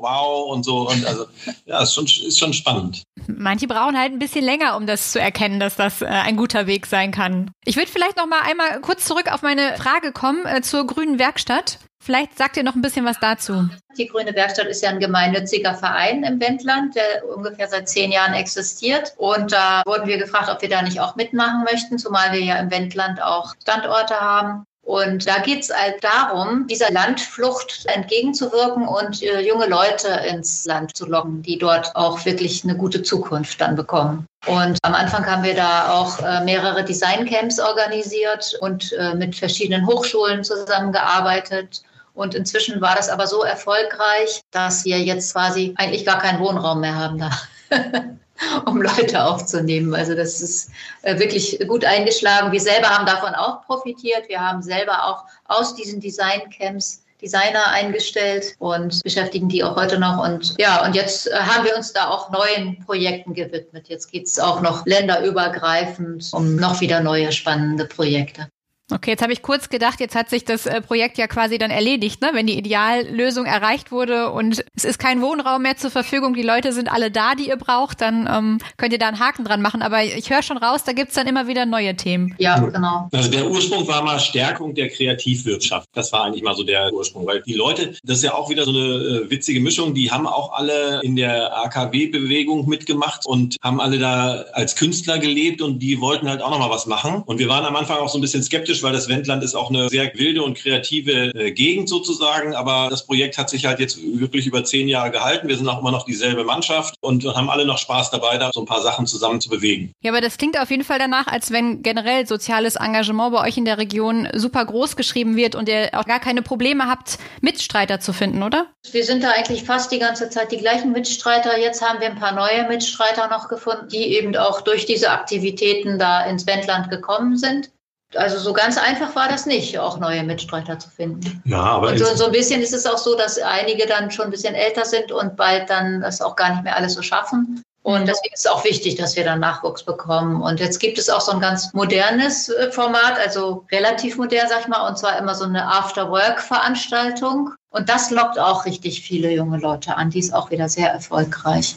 wow 0.00 0.50
und 0.50 0.64
so. 0.64 0.88
Und 0.88 1.04
also, 1.06 1.26
ja, 1.66 1.82
ist 1.82 1.94
schon, 1.94 2.04
ist 2.04 2.38
schon 2.38 2.52
spannend. 2.52 3.02
Manche 3.26 3.66
brauchen 3.66 3.98
halt 3.98 4.12
ein 4.12 4.18
bisschen 4.18 4.44
länger, 4.44 4.76
um 4.76 4.86
das 4.86 5.12
zu 5.12 5.20
erkennen, 5.20 5.60
dass 5.60 5.76
das 5.76 6.02
äh, 6.02 6.06
ein 6.06 6.36
guter 6.36 6.66
Weg 6.66 6.86
sein 6.86 7.12
kann. 7.12 7.50
Ich 7.64 7.76
würde 7.76 7.90
vielleicht 7.90 8.16
noch 8.16 8.26
mal 8.26 8.40
einmal 8.42 8.80
kurz 8.80 9.04
zurück 9.04 9.32
auf 9.32 9.42
meine 9.42 9.76
Frage 9.76 10.12
kommen 10.12 10.44
äh, 10.46 10.62
zur 10.62 10.86
grünen 10.86 11.18
Werkstatt. 11.18 11.78
Vielleicht 12.02 12.38
sagt 12.38 12.56
ihr 12.56 12.62
noch 12.62 12.74
ein 12.74 12.80
bisschen 12.80 13.04
was 13.04 13.20
dazu. 13.20 13.68
Die 13.98 14.06
Grüne 14.06 14.34
Werkstatt 14.34 14.66
ist 14.66 14.82
ja 14.82 14.88
ein 14.88 15.00
gemeinnütziger 15.00 15.74
Verein 15.74 16.24
im 16.24 16.40
Wendland, 16.40 16.96
der 16.96 17.28
ungefähr 17.28 17.68
seit 17.68 17.90
zehn 17.90 18.10
Jahren 18.10 18.32
existiert. 18.32 19.12
Und 19.18 19.52
da 19.52 19.82
wurden 19.84 20.08
wir 20.08 20.16
gefragt, 20.16 20.48
ob 20.48 20.62
wir 20.62 20.70
da 20.70 20.80
nicht 20.80 20.98
auch 20.98 21.16
mitmachen 21.16 21.62
möchten, 21.70 21.98
zumal 21.98 22.32
wir 22.32 22.40
ja 22.40 22.56
im 22.56 22.70
Wendland 22.70 23.22
auch 23.22 23.54
Standorte 23.60 24.14
haben. 24.18 24.64
Und 24.82 25.28
da 25.28 25.38
geht 25.38 25.62
es 25.62 25.70
halt 25.70 26.02
darum, 26.02 26.66
dieser 26.66 26.90
Landflucht 26.90 27.86
entgegenzuwirken 27.94 28.88
und 28.88 29.22
äh, 29.22 29.40
junge 29.40 29.66
Leute 29.66 30.08
ins 30.28 30.64
Land 30.64 30.96
zu 30.96 31.06
locken, 31.06 31.42
die 31.42 31.58
dort 31.58 31.94
auch 31.94 32.24
wirklich 32.24 32.64
eine 32.64 32.76
gute 32.76 33.02
Zukunft 33.02 33.60
dann 33.60 33.76
bekommen. 33.76 34.26
Und 34.46 34.78
am 34.82 34.94
Anfang 34.94 35.26
haben 35.26 35.42
wir 35.42 35.54
da 35.54 35.92
auch 35.92 36.18
äh, 36.20 36.42
mehrere 36.44 36.82
Designcamps 36.82 37.60
organisiert 37.60 38.56
und 38.60 38.92
äh, 38.94 39.14
mit 39.14 39.36
verschiedenen 39.36 39.86
Hochschulen 39.86 40.42
zusammengearbeitet 40.42 41.82
und 42.14 42.34
inzwischen 42.34 42.80
war 42.80 42.96
das 42.96 43.08
aber 43.08 43.26
so 43.26 43.44
erfolgreich, 43.44 44.42
dass 44.50 44.84
wir 44.84 44.98
jetzt 45.00 45.32
quasi 45.32 45.74
eigentlich 45.76 46.04
gar 46.04 46.18
keinen 46.18 46.40
Wohnraum 46.40 46.80
mehr 46.80 46.94
haben 46.94 47.18
da. 47.18 47.30
um 48.66 48.82
Leute 48.82 49.24
aufzunehmen. 49.24 49.94
Also 49.94 50.14
das 50.14 50.40
ist 50.40 50.70
äh, 51.02 51.18
wirklich 51.18 51.58
gut 51.66 51.84
eingeschlagen. 51.84 52.52
Wir 52.52 52.60
selber 52.60 52.88
haben 52.88 53.06
davon 53.06 53.34
auch 53.34 53.62
profitiert. 53.66 54.28
Wir 54.28 54.40
haben 54.40 54.62
selber 54.62 55.04
auch 55.04 55.24
aus 55.46 55.74
diesen 55.74 56.00
Design-Camps 56.00 57.04
Designer 57.20 57.66
eingestellt 57.68 58.54
und 58.58 59.02
beschäftigen 59.02 59.48
die 59.48 59.62
auch 59.62 59.76
heute 59.76 59.98
noch. 59.98 60.24
Und 60.24 60.54
ja, 60.58 60.84
und 60.84 60.94
jetzt 60.94 61.30
äh, 61.30 61.34
haben 61.34 61.64
wir 61.64 61.76
uns 61.76 61.92
da 61.92 62.08
auch 62.08 62.30
neuen 62.30 62.82
Projekten 62.84 63.34
gewidmet. 63.34 63.88
Jetzt 63.88 64.10
geht 64.10 64.26
es 64.26 64.38
auch 64.38 64.60
noch 64.62 64.86
länderübergreifend 64.86 66.30
um 66.32 66.56
noch 66.56 66.80
wieder 66.80 67.00
neue 67.00 67.30
spannende 67.32 67.84
Projekte. 67.84 68.48
Okay, 68.92 69.10
jetzt 69.10 69.22
habe 69.22 69.32
ich 69.32 69.42
kurz 69.42 69.68
gedacht, 69.68 70.00
jetzt 70.00 70.14
hat 70.14 70.30
sich 70.30 70.44
das 70.44 70.66
äh, 70.66 70.80
Projekt 70.80 71.18
ja 71.18 71.26
quasi 71.26 71.58
dann 71.58 71.70
erledigt, 71.70 72.20
ne? 72.22 72.30
wenn 72.32 72.46
die 72.46 72.58
Ideallösung 72.58 73.46
erreicht 73.46 73.92
wurde 73.92 74.30
und 74.30 74.64
es 74.74 74.84
ist 74.84 74.98
kein 74.98 75.20
Wohnraum 75.22 75.62
mehr 75.62 75.76
zur 75.76 75.90
Verfügung, 75.90 76.34
die 76.34 76.42
Leute 76.42 76.72
sind 76.72 76.90
alle 76.90 77.10
da, 77.10 77.34
die 77.34 77.48
ihr 77.48 77.56
braucht, 77.56 78.00
dann 78.00 78.28
ähm, 78.30 78.58
könnt 78.76 78.92
ihr 78.92 78.98
da 78.98 79.08
einen 79.08 79.20
Haken 79.20 79.44
dran 79.44 79.62
machen. 79.62 79.82
Aber 79.82 80.02
ich 80.02 80.30
höre 80.30 80.42
schon 80.42 80.56
raus, 80.56 80.84
da 80.84 80.92
gibt's 80.92 81.14
dann 81.14 81.26
immer 81.26 81.46
wieder 81.46 81.66
neue 81.66 81.96
Themen. 81.96 82.34
Ja, 82.38 82.58
genau. 82.58 83.08
Also 83.12 83.30
der 83.30 83.48
Ursprung 83.48 83.86
war 83.88 84.02
mal 84.02 84.18
Stärkung 84.18 84.74
der 84.74 84.88
Kreativwirtschaft. 84.88 85.88
Das 85.92 86.12
war 86.12 86.24
eigentlich 86.24 86.42
mal 86.42 86.54
so 86.54 86.64
der 86.64 86.92
Ursprung, 86.92 87.26
weil 87.26 87.42
die 87.42 87.54
Leute, 87.54 87.94
das 88.02 88.18
ist 88.18 88.24
ja 88.24 88.34
auch 88.34 88.50
wieder 88.50 88.64
so 88.64 88.70
eine 88.70 88.80
äh, 88.80 89.30
witzige 89.30 89.60
Mischung, 89.60 89.94
die 89.94 90.10
haben 90.10 90.26
auch 90.26 90.52
alle 90.52 91.00
in 91.02 91.16
der 91.16 91.56
AKW-Bewegung 91.64 92.68
mitgemacht 92.68 93.26
und 93.26 93.56
haben 93.62 93.80
alle 93.80 93.98
da 93.98 94.44
als 94.52 94.76
Künstler 94.76 95.18
gelebt 95.18 95.62
und 95.62 95.78
die 95.78 96.00
wollten 96.00 96.28
halt 96.28 96.42
auch 96.42 96.50
nochmal 96.50 96.70
was 96.70 96.86
machen. 96.86 97.22
Und 97.26 97.38
wir 97.38 97.48
waren 97.48 97.64
am 97.64 97.76
Anfang 97.76 97.98
auch 97.98 98.08
so 98.08 98.18
ein 98.18 98.20
bisschen 98.20 98.42
skeptisch, 98.42 98.79
komisch, 98.80 98.82
weil 98.82 98.92
das 98.92 99.08
Wendland 99.08 99.42
ist 99.42 99.54
auch 99.54 99.70
eine 99.70 99.88
sehr 99.88 100.10
wilde 100.14 100.42
und 100.42 100.56
kreative 100.56 101.32
äh, 101.34 101.52
Gegend 101.52 101.88
sozusagen. 101.88 102.54
Aber 102.54 102.88
das 102.90 103.06
Projekt 103.06 103.38
hat 103.38 103.50
sich 103.50 103.66
halt 103.66 103.78
jetzt 103.78 103.98
wirklich 104.02 104.46
über 104.46 104.64
zehn 104.64 104.88
Jahre 104.88 105.10
gehalten. 105.10 105.48
Wir 105.48 105.56
sind 105.56 105.68
auch 105.68 105.80
immer 105.80 105.90
noch 105.90 106.04
dieselbe 106.04 106.44
Mannschaft 106.44 106.94
und 107.00 107.24
haben 107.24 107.50
alle 107.50 107.64
noch 107.64 107.78
Spaß 107.78 108.10
dabei, 108.10 108.38
da 108.38 108.50
so 108.52 108.60
ein 108.60 108.66
paar 108.66 108.82
Sachen 108.82 109.06
zusammen 109.06 109.40
zu 109.40 109.48
bewegen. 109.48 109.92
Ja, 110.02 110.12
aber 110.12 110.20
das 110.20 110.38
klingt 110.38 110.58
auf 110.58 110.70
jeden 110.70 110.84
Fall 110.84 110.98
danach, 110.98 111.26
als 111.26 111.50
wenn 111.50 111.82
generell 111.82 112.26
soziales 112.26 112.76
Engagement 112.76 113.32
bei 113.32 113.46
euch 113.46 113.56
in 113.56 113.64
der 113.64 113.78
Region 113.78 114.28
super 114.34 114.64
groß 114.64 114.96
geschrieben 114.96 115.36
wird 115.36 115.54
und 115.54 115.68
ihr 115.68 115.90
auch 115.92 116.06
gar 116.06 116.20
keine 116.20 116.42
Probleme 116.42 116.88
habt, 116.88 117.18
Mitstreiter 117.40 118.00
zu 118.00 118.12
finden, 118.12 118.42
oder? 118.42 118.66
Wir 118.92 119.04
sind 119.04 119.22
da 119.22 119.30
eigentlich 119.30 119.64
fast 119.64 119.92
die 119.92 119.98
ganze 119.98 120.30
Zeit 120.30 120.52
die 120.52 120.58
gleichen 120.58 120.92
Mitstreiter. 120.92 121.58
Jetzt 121.58 121.82
haben 121.82 122.00
wir 122.00 122.08
ein 122.08 122.18
paar 122.18 122.34
neue 122.34 122.66
Mitstreiter 122.68 123.28
noch 123.28 123.48
gefunden, 123.48 123.88
die 123.88 124.16
eben 124.16 124.34
auch 124.36 124.62
durch 124.62 124.86
diese 124.86 125.10
Aktivitäten 125.10 125.98
da 125.98 126.24
ins 126.24 126.46
Wendland 126.46 126.90
gekommen 126.90 127.36
sind. 127.36 127.70
Also 128.16 128.38
so 128.38 128.52
ganz 128.52 128.76
einfach 128.76 129.14
war 129.14 129.28
das 129.28 129.46
nicht, 129.46 129.78
auch 129.78 129.98
neue 129.98 130.24
Mitstreiter 130.24 130.78
zu 130.78 130.90
finden. 130.90 131.42
Ja, 131.44 131.62
aber 131.62 131.90
und 131.90 131.98
so, 131.98 132.06
so 132.16 132.26
ein 132.26 132.32
bisschen 132.32 132.60
ist 132.60 132.72
es 132.72 132.86
auch 132.86 132.98
so, 132.98 133.16
dass 133.16 133.38
einige 133.38 133.86
dann 133.86 134.10
schon 134.10 134.26
ein 134.26 134.30
bisschen 134.30 134.54
älter 134.54 134.84
sind 134.84 135.12
und 135.12 135.36
bald 135.36 135.70
dann 135.70 136.00
das 136.00 136.20
auch 136.20 136.34
gar 136.34 136.50
nicht 136.50 136.64
mehr 136.64 136.76
alles 136.76 136.94
so 136.94 137.02
schaffen. 137.02 137.62
Und 137.82 138.06
deswegen 138.06 138.34
ist 138.34 138.44
es 138.44 138.50
auch 138.50 138.64
wichtig, 138.64 138.96
dass 138.96 139.16
wir 139.16 139.24
dann 139.24 139.40
Nachwuchs 139.40 139.84
bekommen. 139.84 140.42
Und 140.42 140.60
jetzt 140.60 140.80
gibt 140.80 140.98
es 140.98 141.08
auch 141.08 141.20
so 141.20 141.32
ein 141.32 141.40
ganz 141.40 141.72
modernes 141.72 142.50
äh, 142.50 142.70
Format, 142.70 143.18
also 143.18 143.64
relativ 143.72 144.18
modern, 144.18 144.48
sag 144.48 144.60
ich 144.60 144.68
mal, 144.68 144.86
und 144.86 144.98
zwar 144.98 145.18
immer 145.18 145.34
so 145.34 145.44
eine 145.44 145.66
After-Work-Veranstaltung. 145.66 147.54
Und 147.70 147.88
das 147.88 148.10
lockt 148.10 148.38
auch 148.38 148.66
richtig 148.66 149.00
viele 149.00 149.30
junge 149.30 149.58
Leute 149.58 149.96
an. 149.96 150.10
Die 150.10 150.18
ist 150.18 150.34
auch 150.34 150.50
wieder 150.50 150.68
sehr 150.68 150.90
erfolgreich. 150.90 151.76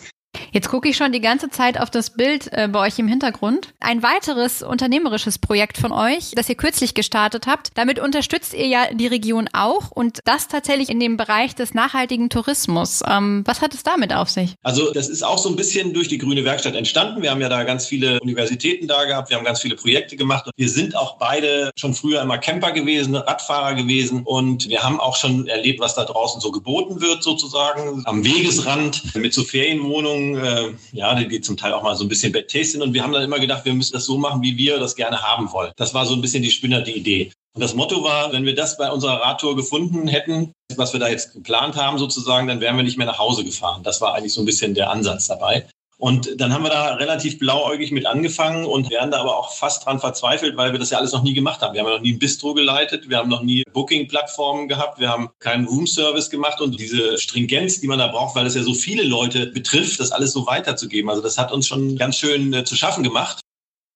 Jetzt 0.53 0.69
gucke 0.69 0.88
ich 0.88 0.95
schon 0.95 1.12
die 1.12 1.19
ganze 1.19 1.50
Zeit 1.50 1.79
auf 1.79 1.89
das 1.89 2.12
Bild 2.12 2.48
äh, 2.51 2.67
bei 2.67 2.86
euch 2.86 3.00
im 3.00 3.07
Hintergrund. 3.07 3.69
Ein 3.79 4.03
weiteres 4.03 4.62
unternehmerisches 4.62 5.39
Projekt 5.39 5.79
von 5.79 5.91
euch, 5.91 6.33
das 6.36 6.48
ihr 6.48 6.53
kürzlich 6.53 6.93
gestartet 6.93 7.48
habt. 7.48 7.72
Damit 7.74 7.98
unterstützt 7.98 8.53
ihr 8.53 8.67
ja 8.67 8.93
die 8.93 9.07
Region 9.07 9.50
auch 9.51 9.89
und 9.89 10.19
das 10.25 10.48
tatsächlich 10.48 10.89
in 10.89 11.00
dem 11.00 11.17
Bereich 11.17 11.55
des 11.55 11.74
nachhaltigen 11.74 12.29
Tourismus. 12.29 13.01
Ähm, 13.10 13.41
was 13.48 13.62
hat 13.62 13.74
es 13.74 13.81
damit 13.81 14.13
auf 14.13 14.29
sich? 14.29 14.53
Also 14.62 14.93
das 14.93 15.10
ist 15.10 15.24
auch 15.24 15.39
so 15.39 15.50
ein 15.50 15.55
bisschen 15.55 15.91
durch 15.91 16.07
die 16.07 16.19
Grüne 16.19 16.45
Werkstatt 16.45 16.75
entstanden. 16.75 17.24
Wir 17.24 17.31
haben 17.31 17.41
ja 17.41 17.50
da 17.50 17.63
ganz 17.63 17.88
viele 17.88 18.19
Universitäten 18.19 18.88
da 18.88 19.05
gehabt, 19.05 19.31
wir 19.31 19.38
haben 19.38 19.45
ganz 19.45 19.60
viele 19.60 19.75
Projekte 19.75 20.17
gemacht. 20.17 20.51
Wir 20.55 20.69
sind 20.69 20.95
auch 20.95 21.17
beide 21.17 21.72
schon 21.75 21.95
früher 21.95 22.22
immer 22.22 22.38
Camper 22.38 22.74
gewesen, 22.74 23.15
Radfahrer 23.15 23.74
gewesen 23.74 24.22
und 24.24 24.69
wir 24.69 24.83
haben 24.83 25.00
auch 25.00 25.15
schon 25.15 25.48
erlebt, 25.48 25.79
was 25.79 25.95
da 25.95 26.05
draußen 26.05 26.39
so 26.41 26.51
geboten 26.51 27.01
wird 27.01 27.24
sozusagen. 27.24 28.03
Am 28.05 28.24
Wegesrand 28.24 29.15
mit 29.15 29.33
so 29.33 29.43
Ferienwohnungen 29.43 30.42
äh, 30.43 30.73
ja, 30.91 31.15
die, 31.15 31.41
zum 31.41 31.57
Teil 31.57 31.73
auch 31.73 31.83
mal 31.83 31.95
so 31.95 32.03
ein 32.05 32.09
bisschen 32.09 32.31
bad 32.31 32.47
taste 32.47 32.73
sind. 32.73 32.81
Und 32.81 32.93
wir 32.93 33.03
haben 33.03 33.13
dann 33.13 33.23
immer 33.23 33.39
gedacht, 33.39 33.65
wir 33.65 33.73
müssen 33.73 33.93
das 33.93 34.05
so 34.05 34.17
machen, 34.17 34.41
wie 34.41 34.57
wir 34.57 34.79
das 34.79 34.95
gerne 34.95 35.21
haben 35.21 35.51
wollen. 35.51 35.71
Das 35.77 35.93
war 35.93 36.05
so 36.05 36.13
ein 36.13 36.21
bisschen 36.21 36.43
die 36.43 36.51
spinnerte 36.51 36.91
Idee. 36.91 37.31
Und 37.55 37.62
das 37.62 37.75
Motto 37.75 38.03
war, 38.03 38.33
wenn 38.33 38.45
wir 38.45 38.55
das 38.55 38.77
bei 38.77 38.89
unserer 38.89 39.21
Radtour 39.21 39.55
gefunden 39.55 40.07
hätten, 40.07 40.53
was 40.75 40.93
wir 40.93 41.00
da 41.00 41.07
jetzt 41.07 41.33
geplant 41.33 41.75
haben 41.75 42.00
sozusagen, 42.00 42.47
dann 42.47 42.59
wären 42.62 42.77
wir 42.77 42.83
nicht 42.83 42.97
mehr 42.97 43.05
nach 43.05 43.19
Hause 43.19 43.43
gefahren. 43.43 43.83
Das 43.83 44.01
war 44.01 44.15
eigentlich 44.15 44.33
so 44.33 44.41
ein 44.41 44.45
bisschen 44.45 44.73
der 44.73 44.89
Ansatz 44.89 45.27
dabei. 45.27 45.67
Und 46.03 46.41
dann 46.41 46.51
haben 46.53 46.63
wir 46.63 46.69
da 46.69 46.95
relativ 46.95 47.39
blauäugig 47.39 47.93
mit 47.93 48.05
angefangen 48.05 48.65
und 48.65 48.89
werden 48.89 49.12
da 49.12 49.22
aber 49.22 49.38
auch 49.38 49.53
fast 49.53 49.86
dran 49.86 50.01
verzweifelt, 50.01 50.57
weil 50.57 50.74
wir 50.74 50.79
das 50.79 50.89
ja 50.89 50.98
alles 50.98 51.13
noch 51.13 51.24
nie 51.24 51.33
gemacht 51.33 51.62
haben. 51.62 51.74
Wir 51.74 51.79
haben 51.79 51.88
ja 51.88 51.95
noch 51.95 52.03
nie 52.03 52.12
ein 52.12 52.19
Bistro 52.19 52.53
geleitet, 52.53 53.07
wir 53.07 53.15
haben 53.15 53.29
noch 53.29 53.41
nie 53.41 53.63
Booking-Plattformen 53.72 54.67
gehabt, 54.67 55.00
wir 55.00 55.07
haben 55.07 55.29
keinen 55.39 55.65
Room-Service 55.65 56.29
gemacht 56.29 56.60
und 56.60 56.77
diese 56.77 57.17
Stringenz, 57.17 57.79
die 57.79 57.88
man 57.88 58.00
da 58.00 58.07
braucht, 58.07 58.36
weil 58.36 58.45
es 58.45 58.53
ja 58.53 58.63
so 58.63 58.74
viele 58.74 59.03
Leute 59.03 59.45
betrifft, 59.45 60.01
das 60.01 60.12
alles 60.12 60.33
so 60.33 60.45
weiterzugeben. 60.45 61.10
Also 61.10 61.22
das 61.22 61.38
hat 61.38 61.53
uns 61.53 61.69
schon 61.69 61.95
ganz 61.95 62.17
schön 62.17 62.51
äh, 62.51 62.65
zu 62.65 62.75
schaffen 62.75 63.05
gemacht. 63.05 63.39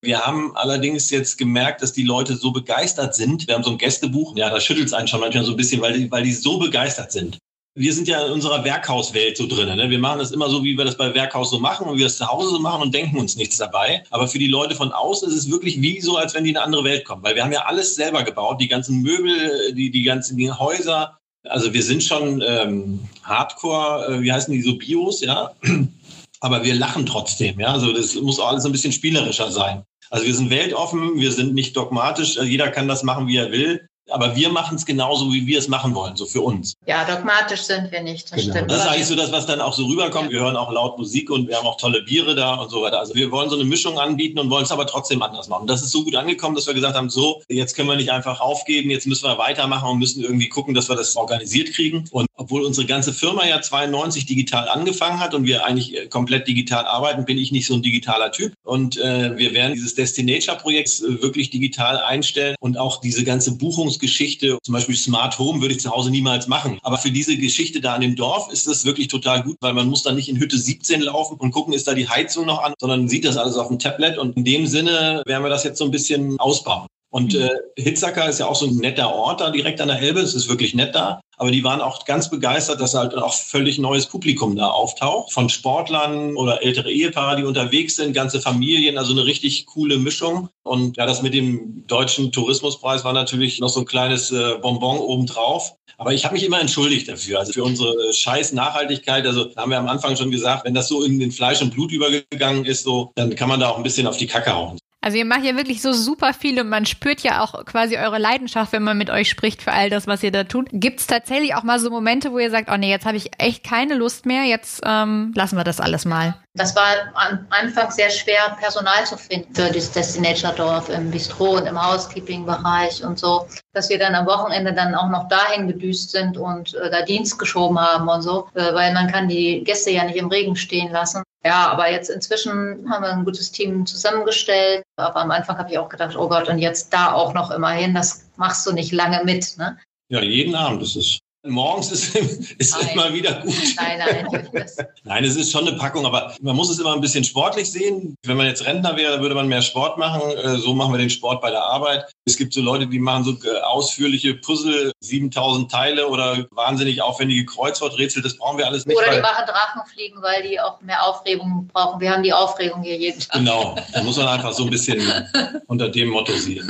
Wir 0.02 0.26
haben 0.26 0.56
allerdings 0.56 1.10
jetzt 1.10 1.38
gemerkt, 1.38 1.82
dass 1.82 1.92
die 1.92 2.04
Leute 2.04 2.38
so 2.38 2.52
begeistert 2.52 3.16
sind. 3.16 3.50
Wir 3.50 3.56
haben 3.56 3.66
so 3.66 3.72
ein 3.72 3.78
Gästebuch, 3.78 4.34
ja, 4.38 4.50
da 4.50 4.62
schüttelt 4.62 4.88
es 4.88 4.94
einen 4.94 5.10
schon 5.10 5.20
manchmal 5.20 5.44
so 5.44 5.52
ein 5.52 5.58
bisschen, 5.58 5.82
weil 5.82 5.92
die, 5.92 6.10
weil 6.10 6.24
die 6.24 6.32
so 6.32 6.58
begeistert 6.58 7.12
sind 7.12 7.38
wir 7.78 7.94
sind 7.94 8.08
ja 8.08 8.26
in 8.26 8.32
unserer 8.32 8.64
Werkhauswelt 8.64 9.38
so 9.38 9.46
drin. 9.46 9.76
Ne? 9.76 9.90
Wir 9.90 10.00
machen 10.00 10.18
das 10.18 10.32
immer 10.32 10.50
so, 10.50 10.64
wie 10.64 10.76
wir 10.76 10.84
das 10.84 10.98
bei 10.98 11.14
Werkhaus 11.14 11.52
so 11.52 11.60
machen 11.60 11.88
und 11.88 11.98
wir 11.98 12.06
das 12.06 12.18
zu 12.18 12.28
Hause 12.28 12.50
so 12.50 12.60
machen 12.60 12.82
und 12.82 12.94
denken 12.94 13.18
uns 13.20 13.36
nichts 13.36 13.58
dabei. 13.58 14.04
Aber 14.10 14.28
für 14.28 14.40
die 14.40 14.48
Leute 14.48 14.74
von 14.74 14.92
außen 14.92 15.30
ist 15.30 15.36
es 15.36 15.52
wirklich 15.52 15.80
wie 15.80 16.02
so, 16.02 16.18
als 16.18 16.34
wenn 16.34 16.44
die 16.44 16.50
in 16.50 16.58
eine 16.58 16.66
andere 16.66 16.84
Welt 16.84 17.06
kommen. 17.06 17.24
Weil 17.24 17.36
wir 17.36 17.44
haben 17.44 17.52
ja 17.52 17.66
alles 17.66 17.94
selber 17.94 18.24
gebaut, 18.24 18.60
die 18.60 18.68
ganzen 18.68 19.04
Möbel, 19.04 19.74
die, 19.74 19.92
die 19.92 20.02
ganzen 20.02 20.38
die 20.38 20.52
Häuser. 20.52 21.20
Also 21.44 21.72
wir 21.72 21.84
sind 21.84 22.04
schon 22.04 22.44
ähm, 22.46 23.00
Hardcore, 23.22 24.08
äh, 24.08 24.22
wie 24.22 24.32
heißen 24.32 24.52
die 24.52 24.64
so 24.64 24.76
Bios, 24.76 25.22
ja. 25.22 25.52
Aber 26.40 26.64
wir 26.64 26.74
lachen 26.74 27.06
trotzdem, 27.06 27.60
ja. 27.60 27.68
Also 27.68 27.94
das 27.94 28.16
muss 28.16 28.40
auch 28.40 28.50
alles 28.50 28.66
ein 28.66 28.72
bisschen 28.72 28.92
spielerischer 28.92 29.52
sein. 29.52 29.84
Also 30.10 30.26
wir 30.26 30.34
sind 30.34 30.50
weltoffen, 30.50 31.20
wir 31.20 31.32
sind 31.32 31.54
nicht 31.54 31.78
dogmatisch, 31.78 32.38
jeder 32.38 32.70
kann 32.70 32.88
das 32.88 33.04
machen, 33.04 33.28
wie 33.28 33.38
er 33.38 33.52
will. 33.52 33.88
Aber 34.10 34.36
wir 34.36 34.50
machen 34.50 34.76
es 34.76 34.86
genauso, 34.86 35.32
wie 35.32 35.46
wir 35.46 35.60
es 35.60 35.68
machen 35.68 35.94
wollen, 35.96 36.16
so 36.16 36.26
für 36.26 36.42
uns. 36.42 36.76
Ja, 36.86 37.04
dogmatisch 37.04 37.62
sind 37.62 37.92
wir 37.92 38.02
nicht. 38.02 38.32
Das 38.32 38.42
genau. 38.42 38.56
stimmt. 38.56 38.72
Das 38.72 38.82
ist 38.82 38.88
eigentlich 38.88 39.08
so 39.08 39.16
das, 39.16 39.32
was 39.32 39.46
dann 39.46 39.62
auch 39.62 39.74
so 39.74 39.86
rüberkommt. 39.86 40.32
Wir 40.32 40.40
hören 40.40 40.56
auch 40.56 40.72
laut 40.72 40.98
Musik 40.98 41.30
und 41.30 41.48
wir 41.48 41.58
haben 41.58 41.68
auch 41.68 41.78
tolle 41.78 42.04
Biere 42.04 42.36
da 42.36 42.56
und 42.56 42.70
so 42.70 42.82
weiter. 42.82 43.00
Also 43.00 43.16
wir 43.16 43.32
wollen 43.32 43.50
so 43.50 43.56
eine 43.56 43.66
Mischung 43.66 44.00
anbieten 44.00 44.40
und 44.40 44.50
wollen 44.50 44.64
es 44.64 44.72
aber 44.72 44.88
trotzdem 44.88 45.22
anders 45.22 45.48
machen. 45.48 45.68
Das 45.68 45.82
ist 45.82 45.92
so 45.92 46.04
gut 46.04 46.16
angekommen, 46.16 46.56
dass 46.56 46.68
wir 46.68 46.74
gesagt 46.74 46.96
haben, 46.96 47.10
so, 47.10 47.42
jetzt 47.50 47.76
können 47.76 47.90
wir 47.90 47.96
nicht 47.96 48.12
einfach 48.12 48.40
aufgeben, 48.40 48.90
jetzt 48.90 49.08
müssen 49.08 49.26
wir 49.26 49.38
weitermachen 49.38 49.90
und 49.90 50.00
müssen 50.00 50.24
irgendwie 50.24 50.50
gucken, 50.50 50.74
dass 50.74 50.90
wir 50.90 50.96
das 50.96 51.16
organisiert 51.16 51.74
kriegen. 51.74 52.06
Und 52.12 52.28
obwohl 52.36 52.64
unsere 52.64 52.88
ganze 52.88 53.14
Firma 53.14 53.46
ja 53.46 53.62
92 53.62 54.26
digital 54.26 54.70
angefangen 54.70 55.20
hat 55.20 55.34
und 55.34 55.46
wir 55.46 55.66
eigentlich 55.66 56.10
komplett 56.10 56.48
digital 56.48 56.86
arbeiten, 56.86 57.26
bin 57.26 57.38
ich 57.38 57.52
nicht 57.52 57.68
so 57.68 57.74
ein 57.74 57.82
digitaler 57.82 58.32
Typ. 58.32 58.54
Und 58.64 58.98
äh, 58.98 59.36
wir 59.38 59.54
werden 59.54 59.74
dieses 59.74 59.96
Destinature-Projekt 59.96 61.02
äh, 61.02 61.22
wirklich 61.22 61.50
digital 61.50 61.98
einstellen 62.00 62.56
und 62.60 62.78
auch 62.78 63.02
diese 63.02 63.24
ganze 63.24 63.58
Buchungs 63.58 63.97
Geschichte, 64.00 64.58
zum 64.64 64.74
Beispiel 64.74 64.96
Smart 64.96 65.38
Home 65.40 65.62
würde 65.62 65.74
ich 65.76 65.82
zu 65.82 65.92
Hause 65.92 66.12
niemals 66.12 66.48
machen. 66.48 66.80
Aber 66.84 66.98
für 66.98 67.12
diese 67.12 67.38
Geschichte 67.38 67.82
da 67.82 67.96
an 67.96 68.02
dem 68.02 68.16
Dorf 68.16 68.52
ist 68.52 68.68
das 68.68 68.86
wirklich 68.86 69.08
total 69.08 69.44
gut, 69.44 69.58
weil 69.62 69.74
man 69.74 69.88
muss 69.88 70.04
da 70.04 70.12
nicht 70.12 70.30
in 70.30 70.40
Hütte 70.40 70.58
17 70.58 71.02
laufen 71.02 71.38
und 71.38 71.52
gucken, 71.52 71.74
ist 71.74 71.88
da 71.88 71.94
die 71.94 72.10
Heizung 72.10 72.46
noch 72.46 72.64
an, 72.64 72.74
sondern 72.80 73.08
sieht 73.08 73.26
das 73.26 73.38
alles 73.38 73.56
auf 73.56 73.68
dem 73.68 73.80
Tablet. 73.80 74.18
Und 74.18 74.38
in 74.38 74.44
dem 74.44 74.68
Sinne 74.68 75.24
werden 75.26 75.44
wir 75.44 75.50
das 75.50 75.64
jetzt 75.64 75.78
so 75.80 75.86
ein 75.86 75.92
bisschen 75.92 76.40
ausbauen. 76.40 76.88
Und 77.10 77.34
mhm. 77.34 77.42
äh, 77.42 77.50
Hitzacker 77.82 78.28
ist 78.28 78.40
ja 78.40 78.48
auch 78.48 78.56
so 78.56 78.68
ein 78.68 78.76
netter 78.76 79.14
Ort 79.14 79.42
da 79.42 79.50
direkt 79.50 79.80
an 79.82 79.88
der 79.88 80.00
Elbe. 80.00 80.20
Es 80.20 80.34
ist 80.34 80.50
wirklich 80.50 80.74
nett 80.74 80.94
da. 80.94 81.22
Aber 81.38 81.52
die 81.52 81.64
waren 81.64 81.82
auch 81.82 82.04
ganz 82.06 82.30
begeistert, 82.30 82.82
dass 82.82 82.96
halt 82.96 83.16
auch 83.16 83.34
völlig 83.34 83.78
neues 83.78 84.08
Publikum 84.08 84.56
da 84.56 84.70
auftaucht. 84.70 85.32
Von 85.32 85.50
Sportlern 85.50 86.36
oder 86.36 86.64
ältere 86.64 86.92
Ehepaare, 86.92 87.38
die 87.38 87.44
unterwegs 87.44 87.96
sind, 87.96 88.14
ganze 88.14 88.42
Familien, 88.42 88.98
also 88.98 89.14
eine 89.14 89.26
richtig 89.26 89.68
coole 89.68 89.98
Mischung. 89.98 90.50
Und 90.64 90.98
ja, 90.98 91.06
das 91.06 91.22
mit 91.22 91.36
dem 91.36 91.86
deutschen 91.86 92.32
Tourismuspreis 92.32 93.04
war 93.04 93.14
natürlich 93.14 93.60
noch 93.60 93.70
so 93.70 93.82
ein 93.82 93.86
kleines 93.86 94.32
äh, 94.32 94.56
Bonbon 94.62 94.98
obendrauf. 94.98 95.76
Aber 96.00 96.14
ich 96.14 96.26
habe 96.26 96.34
mich 96.34 96.44
immer 96.44 96.60
entschuldigt 96.60 97.08
dafür, 97.08 97.40
also 97.40 97.54
für 97.54 97.64
unsere 97.64 98.14
scheiß 98.14 98.54
Nachhaltigkeit. 98.54 99.26
Also 99.26 99.56
haben 99.56 99.72
wir 99.72 99.80
am 99.80 99.88
Anfang 99.88 100.16
schon 100.16 100.32
gesagt, 100.32 100.66
wenn 100.66 100.74
das 100.74 100.88
so 100.88 101.04
in 101.04 101.20
den 101.20 101.32
Fleisch 101.32 101.62
und 101.62 101.72
Blut 101.72 101.92
übergegangen 101.92 102.66
ist, 102.66 102.84
so, 102.84 103.12
dann 103.16 103.36
kann 103.36 103.50
man 103.50 103.60
da 103.60 103.70
auch 103.70 103.78
ein 103.78 103.84
bisschen 103.84 104.08
auf 104.08 104.18
die 104.18 104.28
Kacke 104.28 104.54
hauen. 104.54 104.78
Also 105.08 105.20
ihr 105.20 105.24
macht 105.24 105.46
ja 105.46 105.56
wirklich 105.56 105.82
so 105.82 105.94
super 105.94 106.34
viel 106.34 106.60
und 106.60 106.68
man 106.68 106.86
spürt 106.86 107.22
ja 107.22 107.42
auch 107.42 107.64
quasi 107.64 107.96
eure 107.96 108.18
Leidenschaft, 108.18 108.74
wenn 108.74 108.84
man 108.84 108.98
mit 108.98 109.10
euch 109.10 109.30
spricht 109.30 109.62
für 109.62 109.72
all 109.72 109.90
das, 109.90 110.06
was 110.06 110.22
ihr 110.22 110.34
da 110.34 110.44
tut. 110.44 110.68
Gibt 110.74 111.00
es 111.00 111.08
tatsächlich 111.08 111.56
auch 111.56 111.64
mal 111.64 111.80
so 111.80 111.90
Momente, 111.90 112.34
wo 112.34 112.40
ihr 112.40 112.52
sagt, 112.52 112.70
oh 112.70 112.76
nee, 112.76 112.90
jetzt 112.90 113.06
habe 113.06 113.16
ich 113.16 113.32
echt 113.38 113.64
keine 113.64 113.96
Lust 113.96 114.26
mehr, 114.26 114.44
jetzt 114.44 114.82
ähm, 114.86 115.32
lassen 115.34 115.56
wir 115.56 115.64
das 115.64 115.80
alles 115.80 116.04
mal? 116.04 116.36
Das 116.58 116.76
war 116.76 117.12
am 117.14 117.46
Anfang 117.52 117.92
sehr 117.92 118.10
schwer, 118.10 118.58
Personal 118.60 119.06
zu 119.06 119.16
finden 119.16 119.54
für 119.54 119.72
das 119.72 119.92
Destination 119.92 120.56
Dorf 120.56 120.90
im 120.90 121.12
Bistro 121.12 121.58
und 121.58 121.68
im 121.68 121.80
Housekeeping-Bereich 121.80 123.04
und 123.04 123.20
so, 123.20 123.48
dass 123.74 123.90
wir 123.90 124.00
dann 124.00 124.16
am 124.16 124.26
Wochenende 124.26 124.74
dann 124.74 124.96
auch 124.96 125.10
noch 125.10 125.28
dahin 125.28 125.68
gedüst 125.68 126.12
sind 126.12 126.36
und 126.36 126.74
äh, 126.74 126.90
da 126.90 127.04
Dienst 127.04 127.38
geschoben 127.38 127.80
haben 127.80 128.08
und 128.08 128.24
so, 128.24 128.48
äh, 128.56 128.74
weil 128.74 128.92
man 128.94 129.08
kann 129.08 129.28
die 129.28 129.64
Gäste 129.64 129.92
ja 129.92 130.04
nicht 130.04 130.18
im 130.18 130.30
Regen 130.30 130.56
stehen 130.56 130.92
lassen. 130.92 131.22
Ja, 131.46 131.68
aber 131.68 131.92
jetzt 131.92 132.10
inzwischen 132.10 132.90
haben 132.90 133.04
wir 133.04 133.14
ein 133.14 133.24
gutes 133.24 133.52
Team 133.52 133.86
zusammengestellt. 133.86 134.84
Aber 134.98 135.18
am 135.18 135.32
Anfang 135.32 135.58
habe 135.58 135.70
ich 135.70 135.78
auch 135.78 135.90
gedacht, 135.90 136.16
oh 136.18 136.28
Gott, 136.28 136.50
und 136.50 136.58
jetzt 136.58 136.92
da 136.92 137.14
auch 137.14 137.34
noch 137.36 137.52
immerhin, 137.52 137.94
das 137.94 138.28
machst 138.36 138.66
du 138.66 138.74
nicht 138.74 138.92
lange 138.92 139.24
mit. 139.24 139.58
Ne? 139.58 139.78
Ja, 140.10 140.22
jeden 140.22 140.56
Abend 140.56 140.82
ist 140.82 140.96
es 140.96 141.20
morgens 141.50 141.92
ist, 141.92 142.16
ist 142.58 142.78
immer 142.92 143.14
wieder 143.14 143.42
gut. 143.42 143.54
Nein, 143.76 144.00
nein, 144.00 144.50
nein, 145.04 145.24
es 145.24 145.36
ist 145.36 145.52
schon 145.52 145.68
eine 145.68 145.78
Packung, 145.78 146.06
aber 146.06 146.36
man 146.42 146.56
muss 146.56 146.70
es 146.70 146.80
immer 146.80 146.94
ein 146.94 147.02
bisschen 147.02 147.24
sportlich 147.24 147.72
sehen. 147.72 148.16
Wenn 148.26 148.38
man 148.38 148.48
jetzt 148.48 148.66
Rentner 148.66 148.96
wäre, 148.96 149.22
würde 149.22 149.36
man 149.36 149.48
mehr 149.48 149.62
Sport 149.62 149.98
machen. 149.98 150.22
Äh, 150.32 150.58
so 150.58 150.74
machen 150.74 150.94
wir 150.94 150.98
den 150.98 151.10
Sport 151.10 151.42
bei 151.42 151.50
der 151.50 151.64
Arbeit. 151.64 152.06
Es 152.26 152.38
gibt 152.38 152.54
so 152.54 152.62
Leute, 152.62 152.88
die 152.88 153.00
machen 153.00 153.24
so 153.24 153.32
äh, 153.32 153.60
ausführliche 153.62 154.36
Puzzle, 154.36 154.92
7000 155.02 155.72
Teile 155.72 156.08
oder 156.08 156.46
wahnsinnig 156.52 157.02
aufwendige 157.02 157.46
Kreuzworträtsel. 157.46 158.22
Das 158.22 158.38
brauchen 158.38 158.58
wir 158.58 158.68
alles 158.68 158.86
nicht. 158.86 158.98
Oder 158.98 159.16
die 159.16 159.22
machen 159.22 159.46
Drachenfliegen, 159.46 160.22
weil 160.22 160.44
die 160.44 160.60
auch 160.60 160.82
mehr 160.82 161.06
Aufregung 161.06 161.68
brauchen. 161.74 162.00
Wir 162.00 162.12
haben 162.12 162.24
die 162.24 162.34
Aufregung 162.34 162.84
hier 162.84 162.98
jeden 162.98 163.20
Tag. 163.20 163.34
Genau, 163.34 163.76
da 163.94 164.04
muss 164.04 164.18
man 164.18 164.28
einfach 164.28 164.54
so 164.54 164.64
ein 164.64 164.70
bisschen 164.70 165.02
unter 165.68 165.90
dem 165.90 166.10
Motto 166.10 166.34
sehen. 166.34 166.68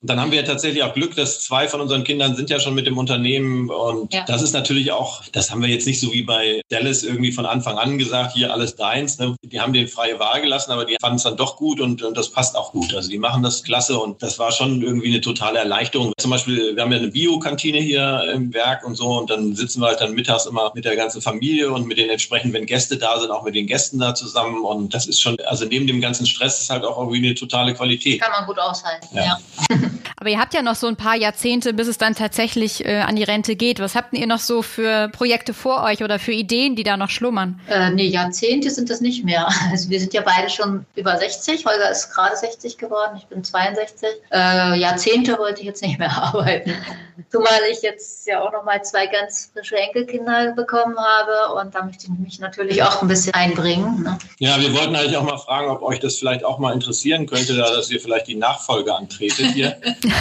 Und 0.00 0.10
dann 0.10 0.20
haben 0.20 0.30
wir 0.30 0.40
ja 0.40 0.46
tatsächlich 0.46 0.84
auch 0.84 0.94
Glück, 0.94 1.16
dass 1.16 1.40
zwei 1.40 1.66
von 1.66 1.80
unseren 1.80 2.04
Kindern 2.04 2.36
sind 2.36 2.50
ja 2.50 2.60
schon 2.60 2.74
mit 2.74 2.86
dem 2.86 2.98
Unternehmen 2.98 3.68
und 3.68 4.14
ja. 4.14 4.24
das 4.28 4.42
ist 4.42 4.52
natürlich 4.52 4.92
auch, 4.92 5.24
das 5.32 5.50
haben 5.50 5.60
wir 5.60 5.68
jetzt 5.68 5.88
nicht 5.88 5.98
so 5.98 6.12
wie 6.12 6.22
bei 6.22 6.60
Dallas 6.68 7.02
irgendwie 7.02 7.32
von 7.32 7.46
Anfang 7.46 7.78
an 7.78 7.98
gesagt, 7.98 8.34
hier 8.34 8.52
alles 8.52 8.76
deins. 8.76 9.18
Ne? 9.18 9.34
Die 9.42 9.60
haben 9.60 9.72
den 9.72 9.88
freie 9.88 10.20
Wahl 10.20 10.40
gelassen, 10.40 10.70
aber 10.70 10.84
die 10.84 10.96
fanden 11.00 11.16
es 11.16 11.24
dann 11.24 11.36
doch 11.36 11.56
gut 11.56 11.80
und, 11.80 12.04
und 12.04 12.16
das 12.16 12.30
passt 12.30 12.54
auch 12.54 12.70
gut. 12.70 12.94
Also 12.94 13.10
die 13.10 13.18
machen 13.18 13.42
das 13.42 13.64
klasse 13.64 13.98
und 13.98 14.22
das 14.22 14.38
war 14.38 14.52
schon 14.52 14.82
irgendwie 14.82 15.08
eine 15.08 15.20
totale 15.20 15.58
Erleichterung. 15.58 16.12
Zum 16.16 16.30
Beispiel, 16.30 16.76
wir 16.76 16.82
haben 16.82 16.92
ja 16.92 16.98
eine 16.98 17.08
Biokantine 17.08 17.78
hier 17.78 18.22
im 18.32 18.54
Werk 18.54 18.86
und 18.86 18.94
so 18.94 19.18
und 19.18 19.30
dann 19.30 19.56
sitzen 19.56 19.80
wir 19.80 19.88
halt 19.88 20.00
dann 20.00 20.14
mittags 20.14 20.46
immer 20.46 20.70
mit 20.76 20.84
der 20.84 20.94
ganzen 20.94 21.20
Familie 21.22 21.72
und 21.72 21.88
mit 21.88 21.98
den 21.98 22.08
entsprechend, 22.08 22.52
wenn 22.52 22.66
Gäste 22.66 22.98
da 22.98 23.18
sind, 23.18 23.32
auch 23.32 23.42
mit 23.42 23.56
den 23.56 23.66
Gästen 23.66 23.98
da 23.98 24.14
zusammen 24.14 24.64
und 24.64 24.94
das 24.94 25.08
ist 25.08 25.20
schon, 25.20 25.36
also 25.46 25.64
neben 25.64 25.88
dem 25.88 26.00
ganzen 26.00 26.24
Stress 26.24 26.60
ist 26.60 26.70
halt 26.70 26.84
auch 26.84 26.98
irgendwie 26.98 27.18
eine 27.18 27.34
totale 27.34 27.74
Qualität. 27.74 28.20
Kann 28.20 28.30
man 28.30 28.46
gut 28.46 28.60
aushalten, 28.60 29.08
ja. 29.12 29.38
ja. 29.70 29.76
Aber 30.20 30.30
ihr 30.30 30.38
habt 30.40 30.52
ja 30.52 30.62
noch 30.62 30.74
so 30.74 30.88
ein 30.88 30.96
paar 30.96 31.14
Jahrzehnte, 31.14 31.72
bis 31.72 31.86
es 31.86 31.96
dann 31.96 32.14
tatsächlich 32.14 32.84
äh, 32.84 32.98
an 32.98 33.14
die 33.14 33.22
Rente 33.22 33.54
geht. 33.54 33.78
Was 33.78 33.94
habt 33.94 34.12
ihr 34.14 34.26
noch 34.26 34.40
so 34.40 34.62
für 34.62 35.08
Projekte 35.10 35.54
vor 35.54 35.84
euch 35.84 36.02
oder 36.02 36.18
für 36.18 36.32
Ideen, 36.32 36.74
die 36.74 36.82
da 36.82 36.96
noch 36.96 37.10
schlummern? 37.10 37.60
Äh, 37.68 37.90
nee, 37.90 38.06
Jahrzehnte 38.06 38.70
sind 38.70 38.90
das 38.90 39.00
nicht 39.00 39.24
mehr. 39.24 39.48
Also 39.70 39.90
wir 39.90 40.00
sind 40.00 40.14
ja 40.14 40.22
beide 40.22 40.48
schon 40.48 40.86
über 40.96 41.16
60. 41.16 41.66
Holger 41.66 41.90
ist 41.90 42.10
gerade 42.10 42.34
60 42.36 42.78
geworden, 42.78 43.16
ich 43.18 43.26
bin 43.26 43.44
62. 43.44 44.08
Äh, 44.32 44.78
Jahrzehnte 44.78 45.38
wollte 45.38 45.60
ich 45.60 45.66
jetzt 45.66 45.82
nicht 45.82 45.98
mehr 45.98 46.10
arbeiten. 46.22 46.72
Zumal 47.30 47.60
ich 47.70 47.82
jetzt 47.82 48.26
ja 48.26 48.40
auch 48.40 48.52
noch 48.52 48.64
mal 48.64 48.82
zwei 48.82 49.06
ganz 49.06 49.50
frische 49.52 49.76
Enkelkinder 49.76 50.52
bekommen 50.52 50.96
habe 50.98 51.60
und 51.60 51.74
da 51.74 51.84
möchte 51.84 52.04
ich 52.04 52.18
mich 52.18 52.38
natürlich 52.38 52.82
auch 52.82 53.02
ein 53.02 53.08
bisschen 53.08 53.34
einbringen. 53.34 54.02
Ne? 54.02 54.18
Ja, 54.38 54.58
wir 54.60 54.72
wollten 54.72 54.96
eigentlich 54.96 55.16
auch 55.16 55.24
mal 55.24 55.38
fragen, 55.38 55.68
ob 55.68 55.82
euch 55.82 56.00
das 56.00 56.16
vielleicht 56.16 56.44
auch 56.44 56.58
mal 56.58 56.72
interessieren 56.72 57.26
könnte, 57.26 57.56
da 57.56 57.68
dass 57.74 57.90
ihr 57.90 58.00
vielleicht 58.00 58.28
die 58.28 58.36
Nachfolge 58.36 58.94
antretet 58.94 59.52
hier. 59.52 59.76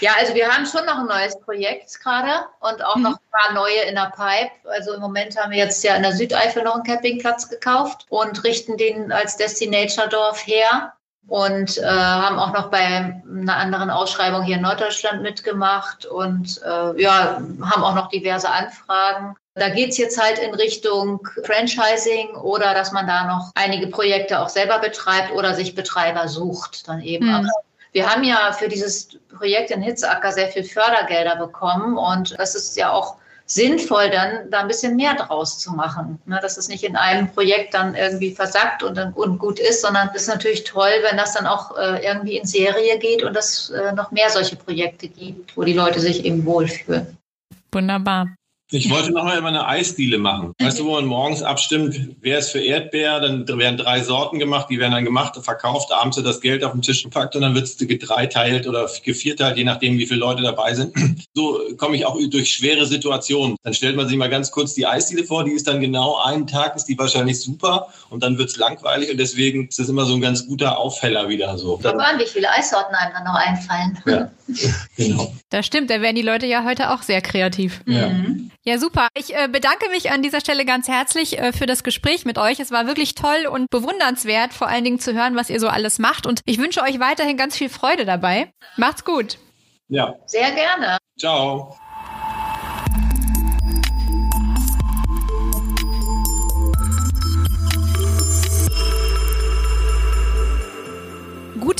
Ja, 0.00 0.12
also 0.18 0.34
wir 0.34 0.48
haben 0.48 0.66
schon 0.66 0.84
noch 0.84 0.98
ein 0.98 1.06
neues 1.06 1.38
Projekt 1.40 1.98
gerade 2.00 2.46
und 2.60 2.84
auch 2.84 2.96
mhm. 2.96 3.02
noch 3.02 3.12
ein 3.12 3.30
paar 3.30 3.54
neue 3.54 3.80
in 3.88 3.94
der 3.94 4.12
Pipe. 4.14 4.50
Also 4.68 4.92
im 4.92 5.00
Moment 5.00 5.36
haben 5.38 5.52
wir 5.52 5.58
jetzt 5.58 5.82
ja 5.84 5.96
in 5.96 6.02
der 6.02 6.12
Südeifel 6.12 6.62
noch 6.62 6.74
einen 6.74 6.84
Campingplatz 6.84 7.48
gekauft 7.48 8.06
und 8.10 8.44
richten 8.44 8.76
den 8.76 9.10
als 9.10 9.36
Destinator-Dorf 9.36 10.46
her 10.46 10.92
und 11.28 11.78
äh, 11.78 11.86
haben 11.86 12.38
auch 12.38 12.52
noch 12.52 12.70
bei 12.70 12.78
einer 12.78 13.56
anderen 13.56 13.90
Ausschreibung 13.90 14.42
hier 14.42 14.56
in 14.56 14.62
Norddeutschland 14.62 15.22
mitgemacht 15.22 16.04
und 16.04 16.60
äh, 16.62 17.00
ja, 17.00 17.40
haben 17.62 17.84
auch 17.84 17.94
noch 17.94 18.08
diverse 18.10 18.50
Anfragen. 18.50 19.34
Da 19.56 19.70
geht's 19.70 19.96
jetzt 19.96 20.22
halt 20.22 20.38
in 20.38 20.54
Richtung 20.54 21.26
Franchising 21.44 22.34
oder 22.36 22.74
dass 22.74 22.92
man 22.92 23.06
da 23.06 23.26
noch 23.26 23.50
einige 23.54 23.86
Projekte 23.86 24.38
auch 24.38 24.50
selber 24.50 24.78
betreibt 24.78 25.32
oder 25.32 25.54
sich 25.54 25.74
Betreiber 25.74 26.28
sucht 26.28 26.86
dann 26.88 27.00
eben. 27.00 27.26
Mhm. 27.26 27.50
Wir 27.92 28.06
haben 28.06 28.22
ja 28.22 28.52
für 28.52 28.68
dieses 28.68 29.08
Projekt 29.34 29.70
in 29.70 29.80
Hitzeacker 29.80 30.30
sehr 30.30 30.48
viel 30.48 30.62
Fördergelder 30.62 31.36
bekommen 31.36 31.96
und 31.96 32.38
das 32.38 32.54
ist 32.54 32.76
ja 32.76 32.92
auch 32.92 33.16
sinnvoll, 33.46 34.10
dann 34.10 34.50
da 34.50 34.60
ein 34.60 34.68
bisschen 34.68 34.96
mehr 34.96 35.14
draus 35.14 35.58
zu 35.58 35.72
machen. 35.72 36.20
Ne, 36.26 36.38
dass 36.42 36.58
es 36.58 36.68
nicht 36.68 36.84
in 36.84 36.94
einem 36.94 37.32
Projekt 37.32 37.72
dann 37.72 37.94
irgendwie 37.94 38.34
versackt 38.34 38.82
und, 38.82 38.98
und 38.98 39.38
gut 39.38 39.58
ist, 39.58 39.80
sondern 39.80 40.10
es 40.14 40.22
ist 40.22 40.28
natürlich 40.28 40.64
toll, 40.64 40.90
wenn 41.08 41.16
das 41.16 41.32
dann 41.32 41.46
auch 41.46 41.74
äh, 41.78 42.04
irgendwie 42.04 42.36
in 42.36 42.44
Serie 42.44 42.98
geht 42.98 43.22
und 43.22 43.34
es 43.34 43.70
äh, 43.70 43.92
noch 43.92 44.10
mehr 44.10 44.28
solche 44.28 44.56
Projekte 44.56 45.08
gibt, 45.08 45.56
wo 45.56 45.64
die 45.64 45.72
Leute 45.72 46.00
sich 46.00 46.26
eben 46.26 46.44
wohlfühlen. 46.44 47.16
Wunderbar. 47.72 48.26
Ich 48.72 48.90
wollte 48.90 49.12
noch 49.12 49.22
mal 49.22 49.44
eine 49.44 49.68
Eisdiele 49.68 50.18
machen. 50.18 50.52
Weißt 50.58 50.80
du, 50.80 50.86
wo 50.86 50.92
man 50.92 51.06
morgens 51.06 51.40
abstimmt, 51.40 52.16
wer 52.20 52.40
ist 52.40 52.50
für 52.50 52.58
Erdbeer, 52.58 53.20
dann 53.20 53.46
werden 53.46 53.76
drei 53.76 54.02
Sorten 54.02 54.40
gemacht, 54.40 54.66
die 54.70 54.80
werden 54.80 54.90
dann 54.90 55.04
gemacht, 55.04 55.38
verkauft, 55.40 55.92
abends 55.92 56.16
wird 56.16 56.26
das 56.26 56.40
Geld 56.40 56.64
auf 56.64 56.72
den 56.72 56.82
Tisch 56.82 57.04
gepackt 57.04 57.36
und 57.36 57.42
dann 57.42 57.54
wird 57.54 57.66
es 57.66 57.78
gedreiteilt 57.78 58.66
oder 58.66 58.90
gevierteilt, 59.04 59.56
je 59.56 59.62
nachdem, 59.62 59.98
wie 59.98 60.06
viele 60.06 60.18
Leute 60.18 60.42
dabei 60.42 60.74
sind. 60.74 60.92
So 61.32 61.60
komme 61.76 61.96
ich 61.96 62.06
auch 62.06 62.18
durch 62.30 62.52
schwere 62.52 62.86
Situationen. 62.86 63.56
Dann 63.62 63.74
stellt 63.74 63.94
man 63.94 64.08
sich 64.08 64.16
mal 64.16 64.30
ganz 64.30 64.50
kurz 64.50 64.74
die 64.74 64.86
Eisdiele 64.86 65.24
vor, 65.24 65.44
die 65.44 65.52
ist 65.52 65.68
dann 65.68 65.80
genau 65.80 66.16
einen 66.16 66.46
Tag, 66.48 66.74
ist 66.74 66.86
die 66.86 66.98
wahrscheinlich 66.98 67.40
super 67.40 67.88
und 68.10 68.22
dann 68.22 68.36
wird 68.36 68.48
es 68.48 68.56
langweilig 68.56 69.10
und 69.12 69.18
deswegen 69.18 69.68
ist 69.68 69.78
das 69.78 69.88
immer 69.88 70.06
so 70.06 70.14
ein 70.14 70.20
ganz 70.20 70.46
guter 70.46 70.78
Aufheller 70.78 71.28
wieder 71.28 71.56
so. 71.56 71.78
Dann, 71.82 72.00
an, 72.00 72.18
wie 72.18 72.26
viele 72.26 72.50
Eissorten 72.50 72.94
einem 72.94 73.12
dann 73.12 73.24
noch 73.24 73.34
einfallen. 73.34 73.98
Ja, 74.06 74.30
genau. 74.96 75.32
Das 75.50 75.66
stimmt, 75.66 75.90
da 75.90 76.00
werden 76.00 76.16
die 76.16 76.22
Leute 76.22 76.46
ja 76.46 76.64
heute 76.64 76.90
auch 76.90 77.02
sehr 77.02 77.20
kreativ. 77.20 77.82
Ja. 77.86 78.08
Mhm. 78.08 78.50
Ja, 78.66 78.78
super. 78.78 79.06
Ich 79.14 79.32
äh, 79.32 79.46
bedanke 79.46 79.88
mich 79.90 80.10
an 80.10 80.22
dieser 80.22 80.40
Stelle 80.40 80.64
ganz 80.64 80.88
herzlich 80.88 81.38
äh, 81.38 81.52
für 81.52 81.66
das 81.66 81.84
Gespräch 81.84 82.24
mit 82.24 82.36
euch. 82.36 82.58
Es 82.58 82.72
war 82.72 82.88
wirklich 82.88 83.14
toll 83.14 83.46
und 83.48 83.70
bewundernswert, 83.70 84.52
vor 84.52 84.66
allen 84.66 84.82
Dingen 84.82 84.98
zu 84.98 85.14
hören, 85.14 85.36
was 85.36 85.50
ihr 85.50 85.60
so 85.60 85.68
alles 85.68 86.00
macht. 86.00 86.26
Und 86.26 86.40
ich 86.46 86.58
wünsche 86.58 86.82
euch 86.82 86.98
weiterhin 86.98 87.36
ganz 87.36 87.56
viel 87.56 87.68
Freude 87.68 88.04
dabei. 88.04 88.50
Macht's 88.76 89.04
gut. 89.04 89.38
Ja. 89.88 90.16
Sehr 90.26 90.50
gerne. 90.50 90.98
Ciao. 91.16 91.78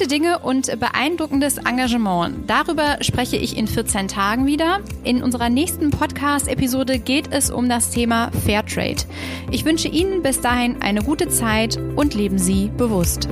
Gute 0.07 0.21
Dinge 0.21 0.39
und 0.39 0.79
beeindruckendes 0.79 1.59
Engagement. 1.59 2.49
Darüber 2.49 2.99
spreche 3.01 3.37
ich 3.37 3.57
in 3.57 3.67
14 3.67 4.07
Tagen 4.07 4.47
wieder. 4.47 4.79
In 5.03 5.21
unserer 5.21 5.49
nächsten 5.49 5.91
Podcast-Episode 5.91 7.01
geht 7.01 7.33
es 7.33 7.51
um 7.51 7.69
das 7.69 7.91
Thema 7.91 8.31
Fairtrade. 8.45 9.03
Ich 9.51 9.65
wünsche 9.65 9.89
Ihnen 9.89 10.23
bis 10.23 10.41
dahin 10.41 10.81
eine 10.81 11.03
gute 11.03 11.29
Zeit 11.29 11.77
und 11.97 12.15
leben 12.15 12.39
Sie 12.39 12.71
bewusst. 12.77 13.29